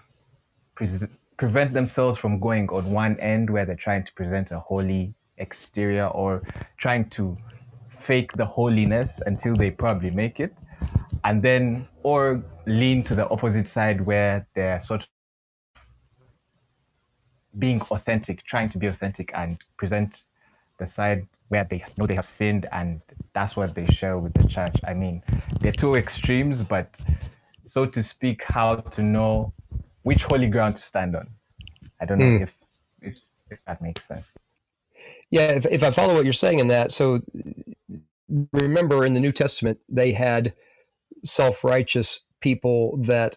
[0.75, 0.89] pre-
[1.37, 6.07] prevent themselves from going on one end where they're trying to present a holy exterior
[6.09, 6.43] or
[6.77, 7.37] trying to
[7.99, 10.61] fake the holiness until they probably make it,
[11.25, 15.09] and then, or lean to the opposite side where they're sort of
[17.59, 20.25] being authentic, trying to be authentic and present
[20.79, 23.01] the side where they know they have sinned and
[23.35, 24.77] that's what they share with the church.
[24.87, 25.23] I mean,
[25.61, 26.97] they're two extremes, but
[27.65, 29.53] so to speak, how to know
[30.03, 31.29] which holy ground to stand on.
[32.01, 32.43] I don't know mm.
[32.43, 32.57] if,
[33.03, 33.19] if
[33.51, 34.33] if that makes sense.
[35.31, 37.21] Yeah, if, if I follow what you're saying in that, so
[38.53, 40.55] remember in the New Testament they had
[41.25, 43.37] self-righteous people that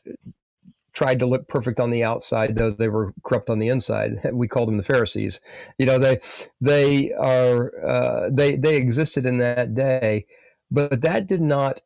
[0.94, 4.20] tried to look perfect on the outside, though they were corrupt on the inside.
[4.34, 5.42] We called them the Pharisees.
[5.78, 6.20] You know, they
[6.62, 10.26] they are uh, they they existed in that day,
[10.72, 11.82] but that did not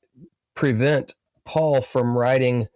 [0.55, 1.15] prevent
[1.45, 2.67] Paul from writing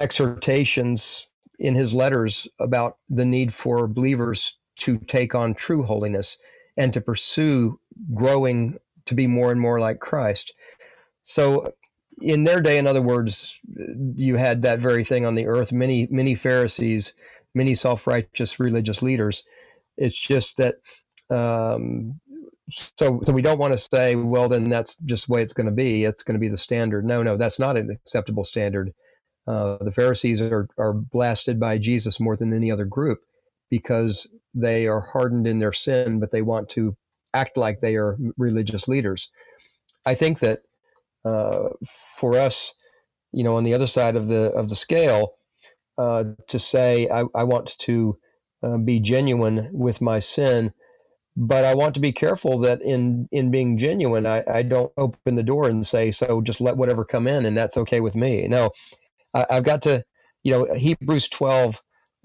[0.00, 1.28] exhortations
[1.58, 6.38] in his letters about the need for believers to take on true holiness
[6.76, 7.78] and to pursue
[8.12, 8.76] growing
[9.06, 10.52] to be more and more like Christ.
[11.22, 11.72] So,
[12.20, 13.60] in their day, in other words,
[14.14, 15.72] you had that very thing on the earth.
[15.72, 17.14] Many, many Pharisees,
[17.54, 19.44] many self-righteous religious leaders.
[19.96, 20.76] It's just that.
[21.30, 22.20] Um,
[22.70, 25.66] so, so we don't want to say, well, then that's just the way it's going
[25.66, 26.04] to be.
[26.04, 27.04] It's going to be the standard.
[27.04, 28.94] No, no, that's not an acceptable standard.
[29.46, 33.20] Uh, the Pharisees are, are blasted by Jesus more than any other group
[33.70, 36.96] because they are hardened in their sin, but they want to
[37.34, 39.28] act like they are religious leaders.
[40.06, 40.60] I think that
[41.24, 41.70] uh,
[42.18, 42.72] for us,
[43.32, 45.34] you know, on the other side of the of the scale,
[45.98, 48.18] uh, to say I, I want to
[48.62, 50.72] uh, be genuine with my sin,
[51.36, 55.36] but I want to be careful that in in being genuine, I, I don't open
[55.36, 56.40] the door and say so.
[56.42, 58.48] Just let whatever come in, and that's okay with me.
[58.48, 58.70] No,
[59.34, 60.04] I, I've got to,
[60.42, 61.82] you know, Hebrews twelve,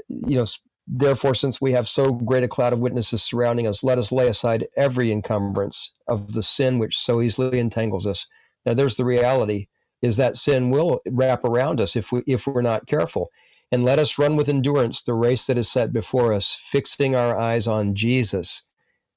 [0.09, 0.45] you know,
[0.91, 4.27] Therefore, since we have so great a cloud of witnesses surrounding us, let us lay
[4.27, 8.25] aside every encumbrance of the sin which so easily entangles us.
[8.65, 9.67] Now, there's the reality:
[10.01, 13.31] is that sin will wrap around us if we if we're not careful.
[13.71, 17.37] And let us run with endurance the race that is set before us, fixing our
[17.37, 18.63] eyes on Jesus,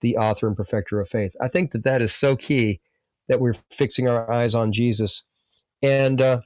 [0.03, 1.37] the author and perfecter of faith.
[1.41, 2.81] I think that that is so key
[3.29, 5.25] that we're fixing our eyes on Jesus,
[5.83, 6.43] and uh,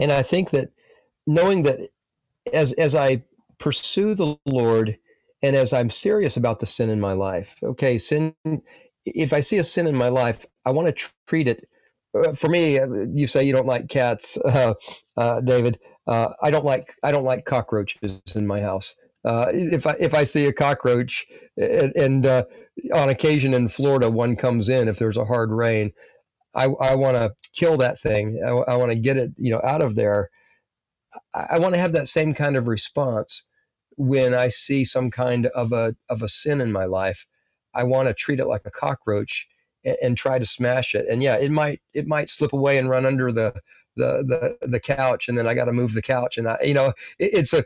[0.00, 0.70] and I think that
[1.26, 1.80] knowing that
[2.52, 3.24] as as I
[3.58, 4.98] pursue the Lord
[5.42, 8.34] and as I'm serious about the sin in my life, okay, sin,
[9.06, 11.68] if I see a sin in my life, I want to treat it.
[12.14, 14.74] Uh, for me, uh, you say you don't like cats, uh,
[15.16, 15.78] uh, David.
[16.06, 18.96] Uh, I don't like I don't like cockroaches in my house.
[19.24, 22.26] Uh, if I if I see a cockroach, and, and
[22.94, 25.92] on occasion in Florida, one comes in if there's a hard rain,
[26.54, 28.42] I, I want to kill that thing.
[28.44, 30.30] I, I want to get it you know out of there.
[31.34, 33.44] I, I want to have that same kind of response
[33.96, 37.26] when I see some kind of a of a sin in my life,
[37.74, 39.46] I want to treat it like a cockroach
[39.84, 41.06] and, try to smash it.
[41.08, 43.54] And yeah, it might it might slip away and run under the
[43.96, 46.38] the the, the couch, and then I got to move the couch.
[46.38, 47.64] And I, you know, it, it's a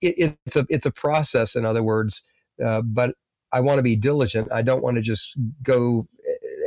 [0.00, 1.54] it, it's a it's a process.
[1.54, 2.24] In other words,
[2.64, 3.14] uh, but
[3.52, 4.52] I want to be diligent.
[4.52, 6.06] I don't want to just go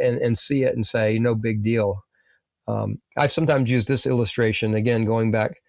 [0.02, 2.04] and, and see it and say no big deal.
[2.68, 5.62] Um, I've sometimes used this illustration again, going back.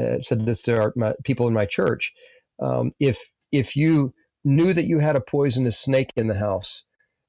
[0.00, 2.12] Uh, said this to our, my, people in my church
[2.60, 4.14] um, if if you
[4.44, 6.84] knew that you had a poisonous snake in the house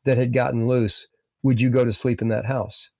[0.06, 1.08] that had gotten loose,
[1.44, 2.92] would you go to sleep in that house?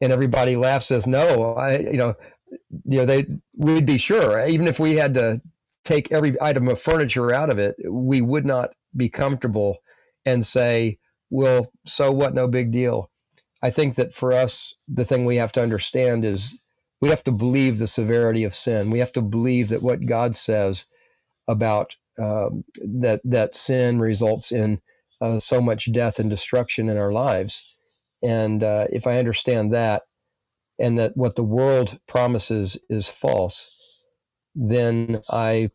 [0.00, 2.14] And everybody laughs, says, "No, I, you know,
[2.84, 3.26] you know, they
[3.56, 5.40] we'd be sure, even if we had to
[5.84, 9.78] take every item of furniture out of it, we would not be comfortable
[10.24, 10.98] and say,
[11.30, 12.34] well, so what?
[12.34, 13.10] No big deal.
[13.62, 16.58] I think that for us, the thing we have to understand is
[17.00, 18.90] we have to believe the severity of sin.
[18.90, 20.86] We have to believe that what God says
[21.48, 24.80] about um, that that sin results in
[25.22, 27.76] uh, so much death and destruction in our lives.
[28.22, 30.02] And uh, if I understand that,
[30.78, 33.70] and that what the world promises is false,
[34.54, 35.70] then I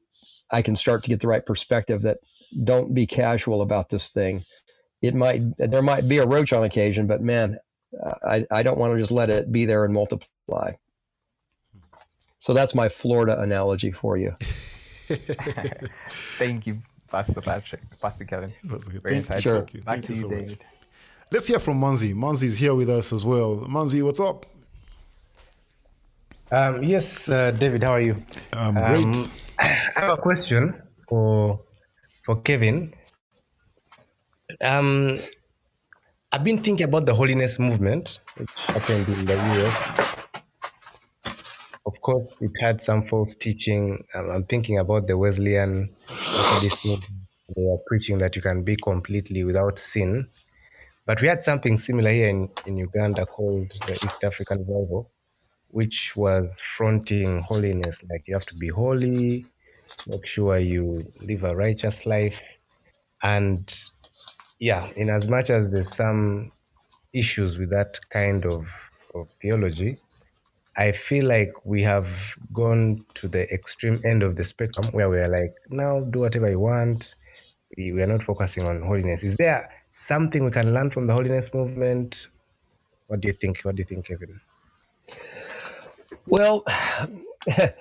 [0.51, 2.01] I can start to get the right perspective.
[2.01, 2.19] That
[2.63, 4.43] don't be casual about this thing.
[5.01, 7.59] It might there might be a roach on occasion, but man,
[8.23, 10.73] I I don't want to just let it be there and multiply.
[12.39, 14.35] So that's my Florida analogy for you.
[16.37, 16.79] Thank you,
[17.09, 18.53] Pastor Patrick, Pastor Kevin.
[18.63, 19.41] Very insightful.
[19.41, 19.61] Sure.
[19.61, 20.49] Back Thank to you, so David.
[20.49, 20.59] Much.
[21.31, 22.13] Let's hear from Manzi.
[22.13, 23.57] Manzi is here with us as well.
[23.67, 24.45] Manzi, what's up?
[26.51, 28.23] Um, yes, uh, David, how are you?
[28.53, 29.03] Um, great.
[29.03, 29.13] Um,
[29.59, 31.59] I have a question for
[32.25, 32.93] for Kevin.
[34.61, 35.15] Um,
[36.31, 40.17] I've been thinking about the holiness movement, which happened in the US
[41.87, 44.03] of course, it had some false teaching.
[44.13, 45.89] Um, I'm thinking about the Wesleyan
[47.55, 50.27] They are preaching that you can be completely without sin.
[51.05, 55.09] But we had something similar here in, in Uganda called the East African Revival,
[55.69, 58.01] which was fronting holiness.
[58.09, 59.45] Like you have to be holy,
[60.07, 62.39] make sure you live a righteous life.
[63.23, 63.73] And
[64.59, 66.51] yeah, in as much as there's some
[67.13, 68.67] issues with that kind of,
[69.15, 69.97] of theology,
[70.77, 72.07] I feel like we have
[72.53, 76.49] gone to the extreme end of the spectrum where we are like, now do whatever
[76.49, 77.15] you want.
[77.75, 79.23] We, are not focusing on holiness.
[79.23, 82.27] Is there something we can learn from the holiness movement?
[83.07, 83.61] What do you think?
[83.61, 84.39] What do you think, Kevin?
[86.27, 86.63] Well,
[87.47, 87.73] I,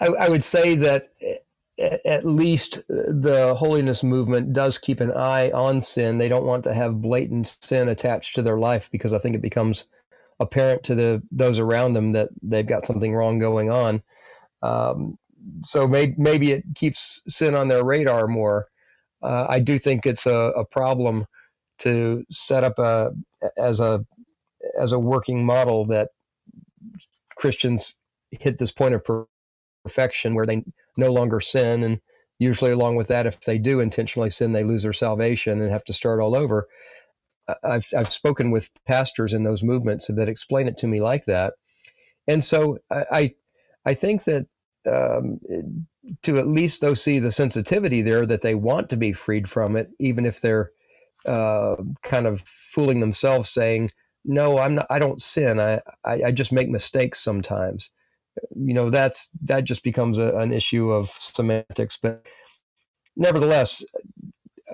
[0.00, 1.12] I would say that
[1.78, 6.18] at least the holiness movement does keep an eye on sin.
[6.18, 9.42] They don't want to have blatant sin attached to their life because I think it
[9.42, 9.84] becomes
[10.42, 14.02] apparent to the those around them that they've got something wrong going on.
[14.62, 15.18] Um,
[15.64, 18.68] so may, maybe it keeps sin on their radar more.
[19.22, 21.26] Uh, I do think it's a, a, problem
[21.78, 23.12] to set up a
[23.56, 24.04] as a
[24.78, 26.10] as a working model that
[27.36, 27.94] Christians
[28.30, 29.04] hit this point of
[29.84, 30.64] perfection where they
[30.96, 32.00] no longer sin, and
[32.38, 35.84] usually along with that, if they do intentionally sin, they lose their salvation and have
[35.84, 36.66] to start all over.
[37.64, 41.54] I've I've spoken with pastors in those movements that explain it to me like that,
[42.28, 43.34] and so I
[43.84, 44.46] I think that
[44.86, 45.40] um,
[46.22, 49.76] to at least though see the sensitivity there that they want to be freed from
[49.76, 50.70] it, even if they're
[51.26, 53.90] uh, kind of fooling themselves, saying,
[54.24, 54.86] "No, I'm not.
[54.90, 55.60] I don't sin.
[55.60, 57.90] I I, I just make mistakes sometimes."
[58.56, 61.96] You know, that's that just becomes a, an issue of semantics.
[61.96, 62.26] But
[63.16, 63.84] nevertheless,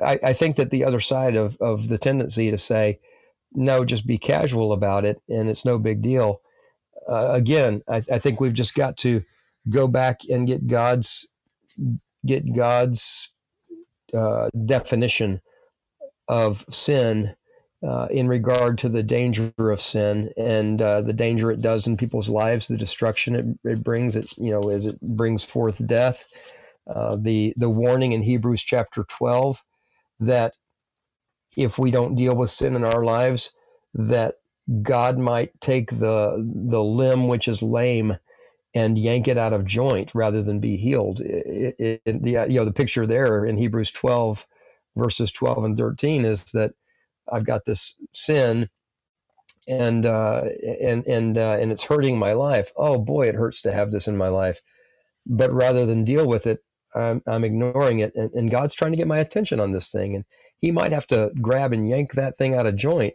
[0.04, 3.00] I, I think that the other side of of the tendency to say,
[3.52, 6.40] "No, just be casual about it, and it's no big deal."
[7.08, 9.22] Uh, again, I, I think we've just got to
[9.68, 11.26] go back and get God's
[12.24, 13.32] get God's
[14.14, 15.40] uh, definition
[16.28, 17.34] of sin
[17.86, 21.96] uh, in regard to the danger of sin and uh, the danger it does in
[21.96, 24.16] people's lives, the destruction it, it brings.
[24.16, 26.26] It you know as it brings forth death.
[26.86, 29.62] Uh, the the warning in Hebrews chapter twelve
[30.20, 30.54] that
[31.56, 33.52] if we don't deal with sin in our lives,
[33.94, 34.36] that
[34.82, 36.36] God might take the
[36.68, 38.18] the limb which is lame
[38.74, 41.20] and yank it out of joint rather than be healed.
[41.20, 44.46] It, it, the you know the picture there in Hebrews 12
[44.96, 46.72] verses 12 and 13 is that
[47.32, 48.70] I've got this sin
[49.68, 50.44] and uh,
[50.80, 52.72] and and uh, and it's hurting my life.
[52.76, 54.60] Oh boy, it hurts to have this in my life.
[55.26, 56.64] But rather than deal with it,
[56.94, 60.14] I'm, I'm ignoring it, and, and God's trying to get my attention on this thing,
[60.14, 60.24] and
[60.58, 63.14] He might have to grab and yank that thing out of joint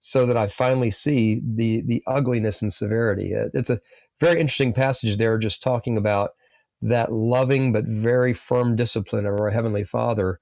[0.00, 3.32] so that I finally see the the ugliness and severity.
[3.32, 3.80] It's a
[4.20, 6.30] very interesting passage there, just talking about
[6.80, 10.40] that loving but very firm discipline of our Heavenly Father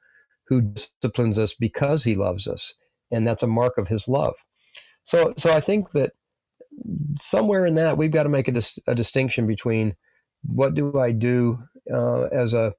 [0.49, 2.75] who disciplines us because He loves us.
[3.11, 4.35] And that's a mark of His love.
[5.05, 6.13] So, so I think that
[7.17, 9.97] somewhere in that, we've got to make a, dis- a distinction between
[10.43, 11.63] what do I do
[11.93, 12.75] uh, as a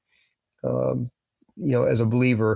[0.64, 1.12] um,
[1.58, 2.56] you know as a believer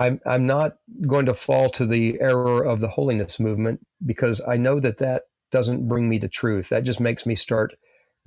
[0.00, 0.74] I'm I'm not
[1.06, 5.24] going to fall to the error of the holiness movement because I know that that
[5.50, 6.70] doesn't bring me to truth.
[6.70, 7.74] That just makes me start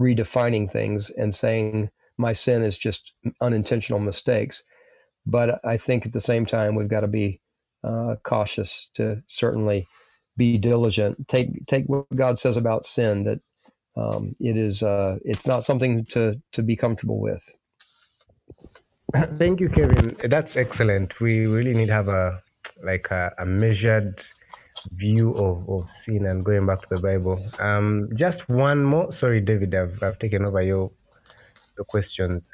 [0.01, 4.63] redefining things and saying my sin is just unintentional mistakes.
[5.25, 7.41] But I think at the same time, we've got to be
[7.83, 9.87] uh, cautious to certainly
[10.37, 11.27] be diligent.
[11.27, 13.41] Take take what God says about sin that
[13.97, 17.49] um, it is uh, it's not something to to be comfortable with.
[19.35, 20.15] Thank you, Kevin.
[20.23, 21.19] That's excellent.
[21.19, 22.41] We really need to have a
[22.83, 24.21] like a, a measured
[24.91, 27.39] view of, of sin and going back to the Bible.
[27.59, 29.11] Um, just one more.
[29.11, 30.91] Sorry, David, I've, I've taken over your,
[31.77, 32.51] your questions.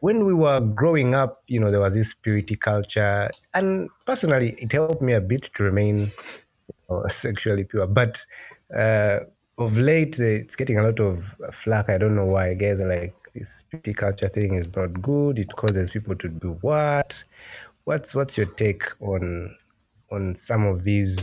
[0.00, 4.72] When we were growing up, you know, there was this purity culture, and personally, it
[4.72, 6.10] helped me a bit to remain you
[6.88, 7.86] know, sexually pure.
[7.86, 8.24] But
[8.74, 9.20] uh,
[9.60, 11.88] of late, it's getting a lot of flack.
[11.88, 12.54] I don't know why.
[12.54, 15.38] Guys like, this purity culture thing is not good.
[15.38, 17.22] It causes people to do what?
[17.84, 19.56] What's what's your take on
[20.10, 21.16] on some of these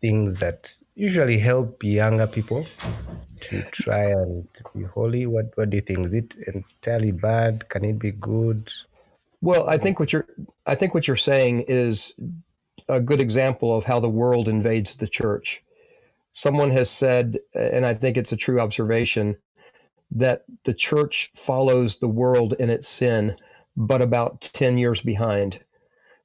[0.00, 2.66] things that usually help younger people
[3.42, 5.26] to try and be holy?
[5.26, 6.06] What What do you think?
[6.06, 7.68] Is it entirely bad?
[7.68, 8.70] Can it be good?
[9.40, 10.26] Well, I think what you're
[10.66, 12.14] I think what you're saying is
[12.88, 15.62] a good example of how the world invades the church.
[16.36, 19.38] Someone has said, and I think it's a true observation,
[20.10, 23.36] that the church follows the world in its sin,
[23.74, 25.60] but about 10 years behind.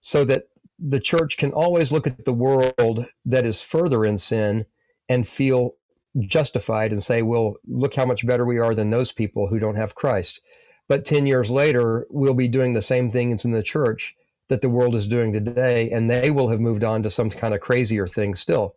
[0.01, 4.65] So that the church can always look at the world that is further in sin
[5.07, 5.75] and feel
[6.19, 9.77] justified and say, well, look how much better we are than those people who don't
[9.77, 10.41] have Christ.
[10.89, 14.13] But 10 years later, we'll be doing the same things in the church
[14.49, 17.53] that the world is doing today, and they will have moved on to some kind
[17.53, 18.75] of crazier thing still.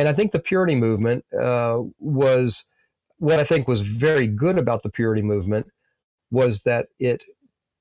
[0.00, 2.64] And I think the purity movement uh, was
[3.18, 5.66] what I think was very good about the purity movement
[6.30, 7.24] was that it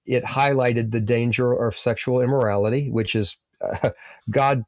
[0.05, 3.91] it highlighted the danger of sexual immorality, which is uh,
[4.29, 4.65] God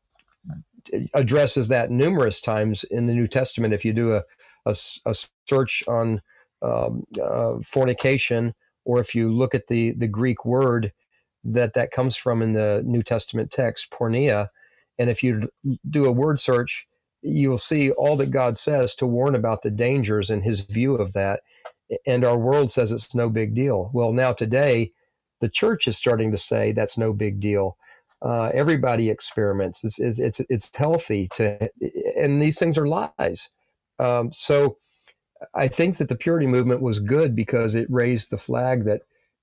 [1.14, 3.74] addresses that numerous times in the New Testament.
[3.74, 4.24] If you do a,
[4.66, 4.74] a,
[5.06, 5.14] a
[5.45, 6.22] search on
[6.62, 10.93] um, uh, fornication, or if you look at the, the Greek word
[11.43, 14.47] that that comes from in the New Testament text, porneia,
[14.97, 15.49] and if you
[15.89, 16.88] do a word search,
[17.22, 21.13] you'll see all that God says to warn about the dangers and his view of
[21.13, 21.41] that.
[22.07, 23.91] And our world says it's no big deal.
[23.93, 24.91] Well, now today,
[25.41, 27.78] the church is starting to say that's no big deal.
[28.22, 29.84] Uh, everybody experiments.
[29.84, 31.69] It's, it's, it's, it's healthy to,
[32.15, 33.49] and these things are lies.
[33.99, 34.78] Um, so
[35.53, 39.01] I think that the purity movement was good because it raised the flag that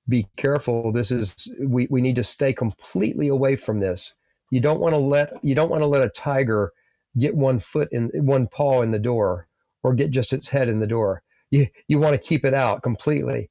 [0.09, 0.93] be careful.
[0.93, 4.14] This is we, we need to stay completely away from this.
[4.51, 6.72] You don't want to let you don't want to let a tiger
[7.17, 9.49] get one foot in one paw in the door
[9.83, 11.23] or get just its head in the door.
[11.51, 13.51] You you want to keep it out completely.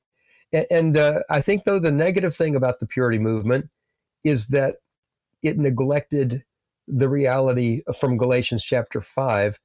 [0.52, 3.70] And, and uh, I think though the negative thing about the purity movement
[4.24, 4.76] is that
[5.44, 6.44] it neglected
[6.88, 9.60] the reality from Galatians chapter five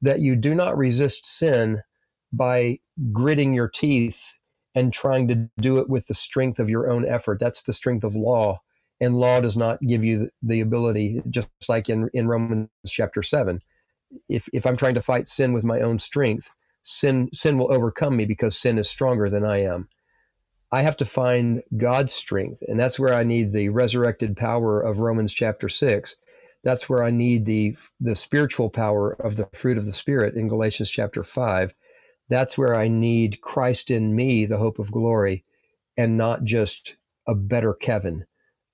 [0.00, 1.82] that you do not resist sin
[2.32, 2.78] by
[3.12, 4.38] gritting your teeth
[4.74, 7.38] and trying to do it with the strength of your own effort.
[7.38, 8.60] That's the strength of law.
[9.02, 13.60] And law does not give you the ability, just like in, in Romans chapter 7.
[14.28, 16.50] If, if I'm trying to fight sin with my own strength,
[16.84, 19.88] sin, sin will overcome me because sin is stronger than I am.
[20.72, 22.62] I have to find God's strength.
[22.68, 26.16] And that's where I need the resurrected power of Romans chapter 6.
[26.64, 30.48] That's where I need the, the spiritual power of the fruit of the Spirit in
[30.48, 31.74] Galatians chapter 5
[32.32, 35.44] that's where I need Christ in me, the hope of glory,
[35.98, 36.96] and not just
[37.28, 38.24] a better Kevin.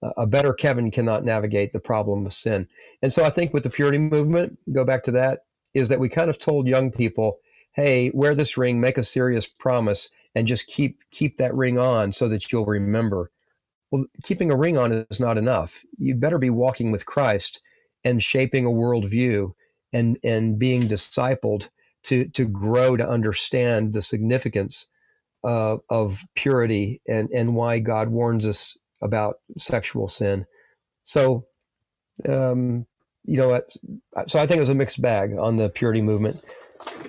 [0.02, 2.68] A better Kevin cannot navigate the problem of sin.
[3.02, 5.40] And so I think with the purity movement, go back to that,
[5.74, 7.38] is that we kind of told young people,
[7.72, 12.12] hey, wear this ring, make a serious promise, and just keep keep that ring on
[12.12, 13.30] so that you'll remember.
[13.90, 15.82] Well, keeping a ring on is not enough.
[15.98, 17.60] You better be walking with Christ
[18.04, 19.52] and shaping a worldview
[19.92, 21.70] and and being discipled
[22.04, 24.88] to to grow to understand the significance
[25.44, 30.46] uh, of purity and and why God warns us about sexual sin.
[31.02, 31.46] So,
[32.28, 32.86] um,
[33.24, 33.60] you know,
[34.26, 36.42] so I think it was a mixed bag on the purity movement.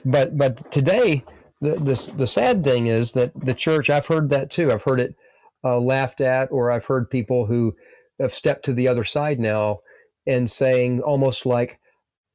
[0.05, 1.23] But but today,
[1.61, 3.89] the the, the sad thing is that the church.
[3.89, 4.71] I've heard that too.
[4.71, 5.15] I've heard it
[5.63, 7.75] uh, laughed at, or I've heard people who
[8.19, 9.79] have stepped to the other side now
[10.27, 11.79] and saying almost like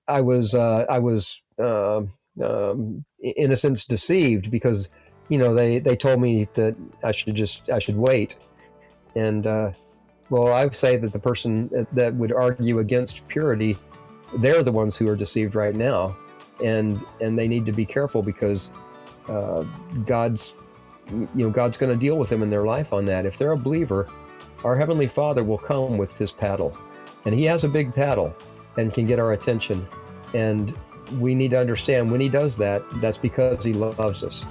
[0.08, 2.02] I was uh, I was uh,
[2.42, 4.88] um, in a sense deceived because
[5.28, 8.38] you know they they told me that I should just I should wait,
[9.14, 9.70] and uh,
[10.30, 13.76] well I would say that the person that would argue against purity,
[14.38, 16.16] they're the ones who are deceived right now,
[16.62, 18.72] and and they need to be careful because
[19.28, 19.64] uh,
[20.04, 20.54] God's
[21.10, 23.26] you know God's going to deal with them in their life on that.
[23.26, 24.08] If they're a believer,
[24.64, 26.76] our heavenly Father will come with His paddle,
[27.24, 28.34] and He has a big paddle
[28.76, 29.86] and can get our attention,
[30.32, 30.74] and
[31.18, 34.44] we need to understand when he does that, that's because he loves us.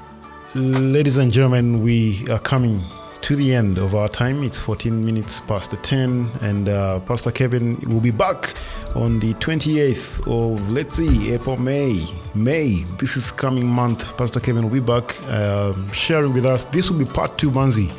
[0.56, 2.84] Ladies and gentlemen, we are coming
[3.24, 4.44] to the end of our time.
[4.44, 8.54] It's 14 minutes past the 10, and uh, Pastor Kevin will be back
[8.96, 12.06] on the 28th of, let's see, April, May.
[12.36, 14.18] May, this is coming month.
[14.18, 16.66] Pastor Kevin will be back uh, sharing with us.
[16.66, 17.92] This will be part two, Manzi,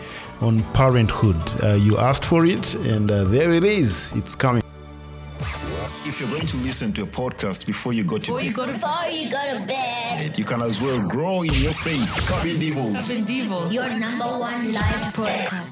[0.42, 1.36] on parenthood.
[1.62, 4.10] Uh, you asked for it, and uh, there it is.
[4.14, 4.63] It's coming
[6.06, 8.52] if you're going to listen to a podcast before you go to before bed, you
[8.52, 12.06] go to, before you go to bed, you can as well grow in your faith.
[12.28, 13.08] Cabin Devils.
[13.08, 13.72] Cabin Devils.
[13.72, 15.70] Your number one live podcast.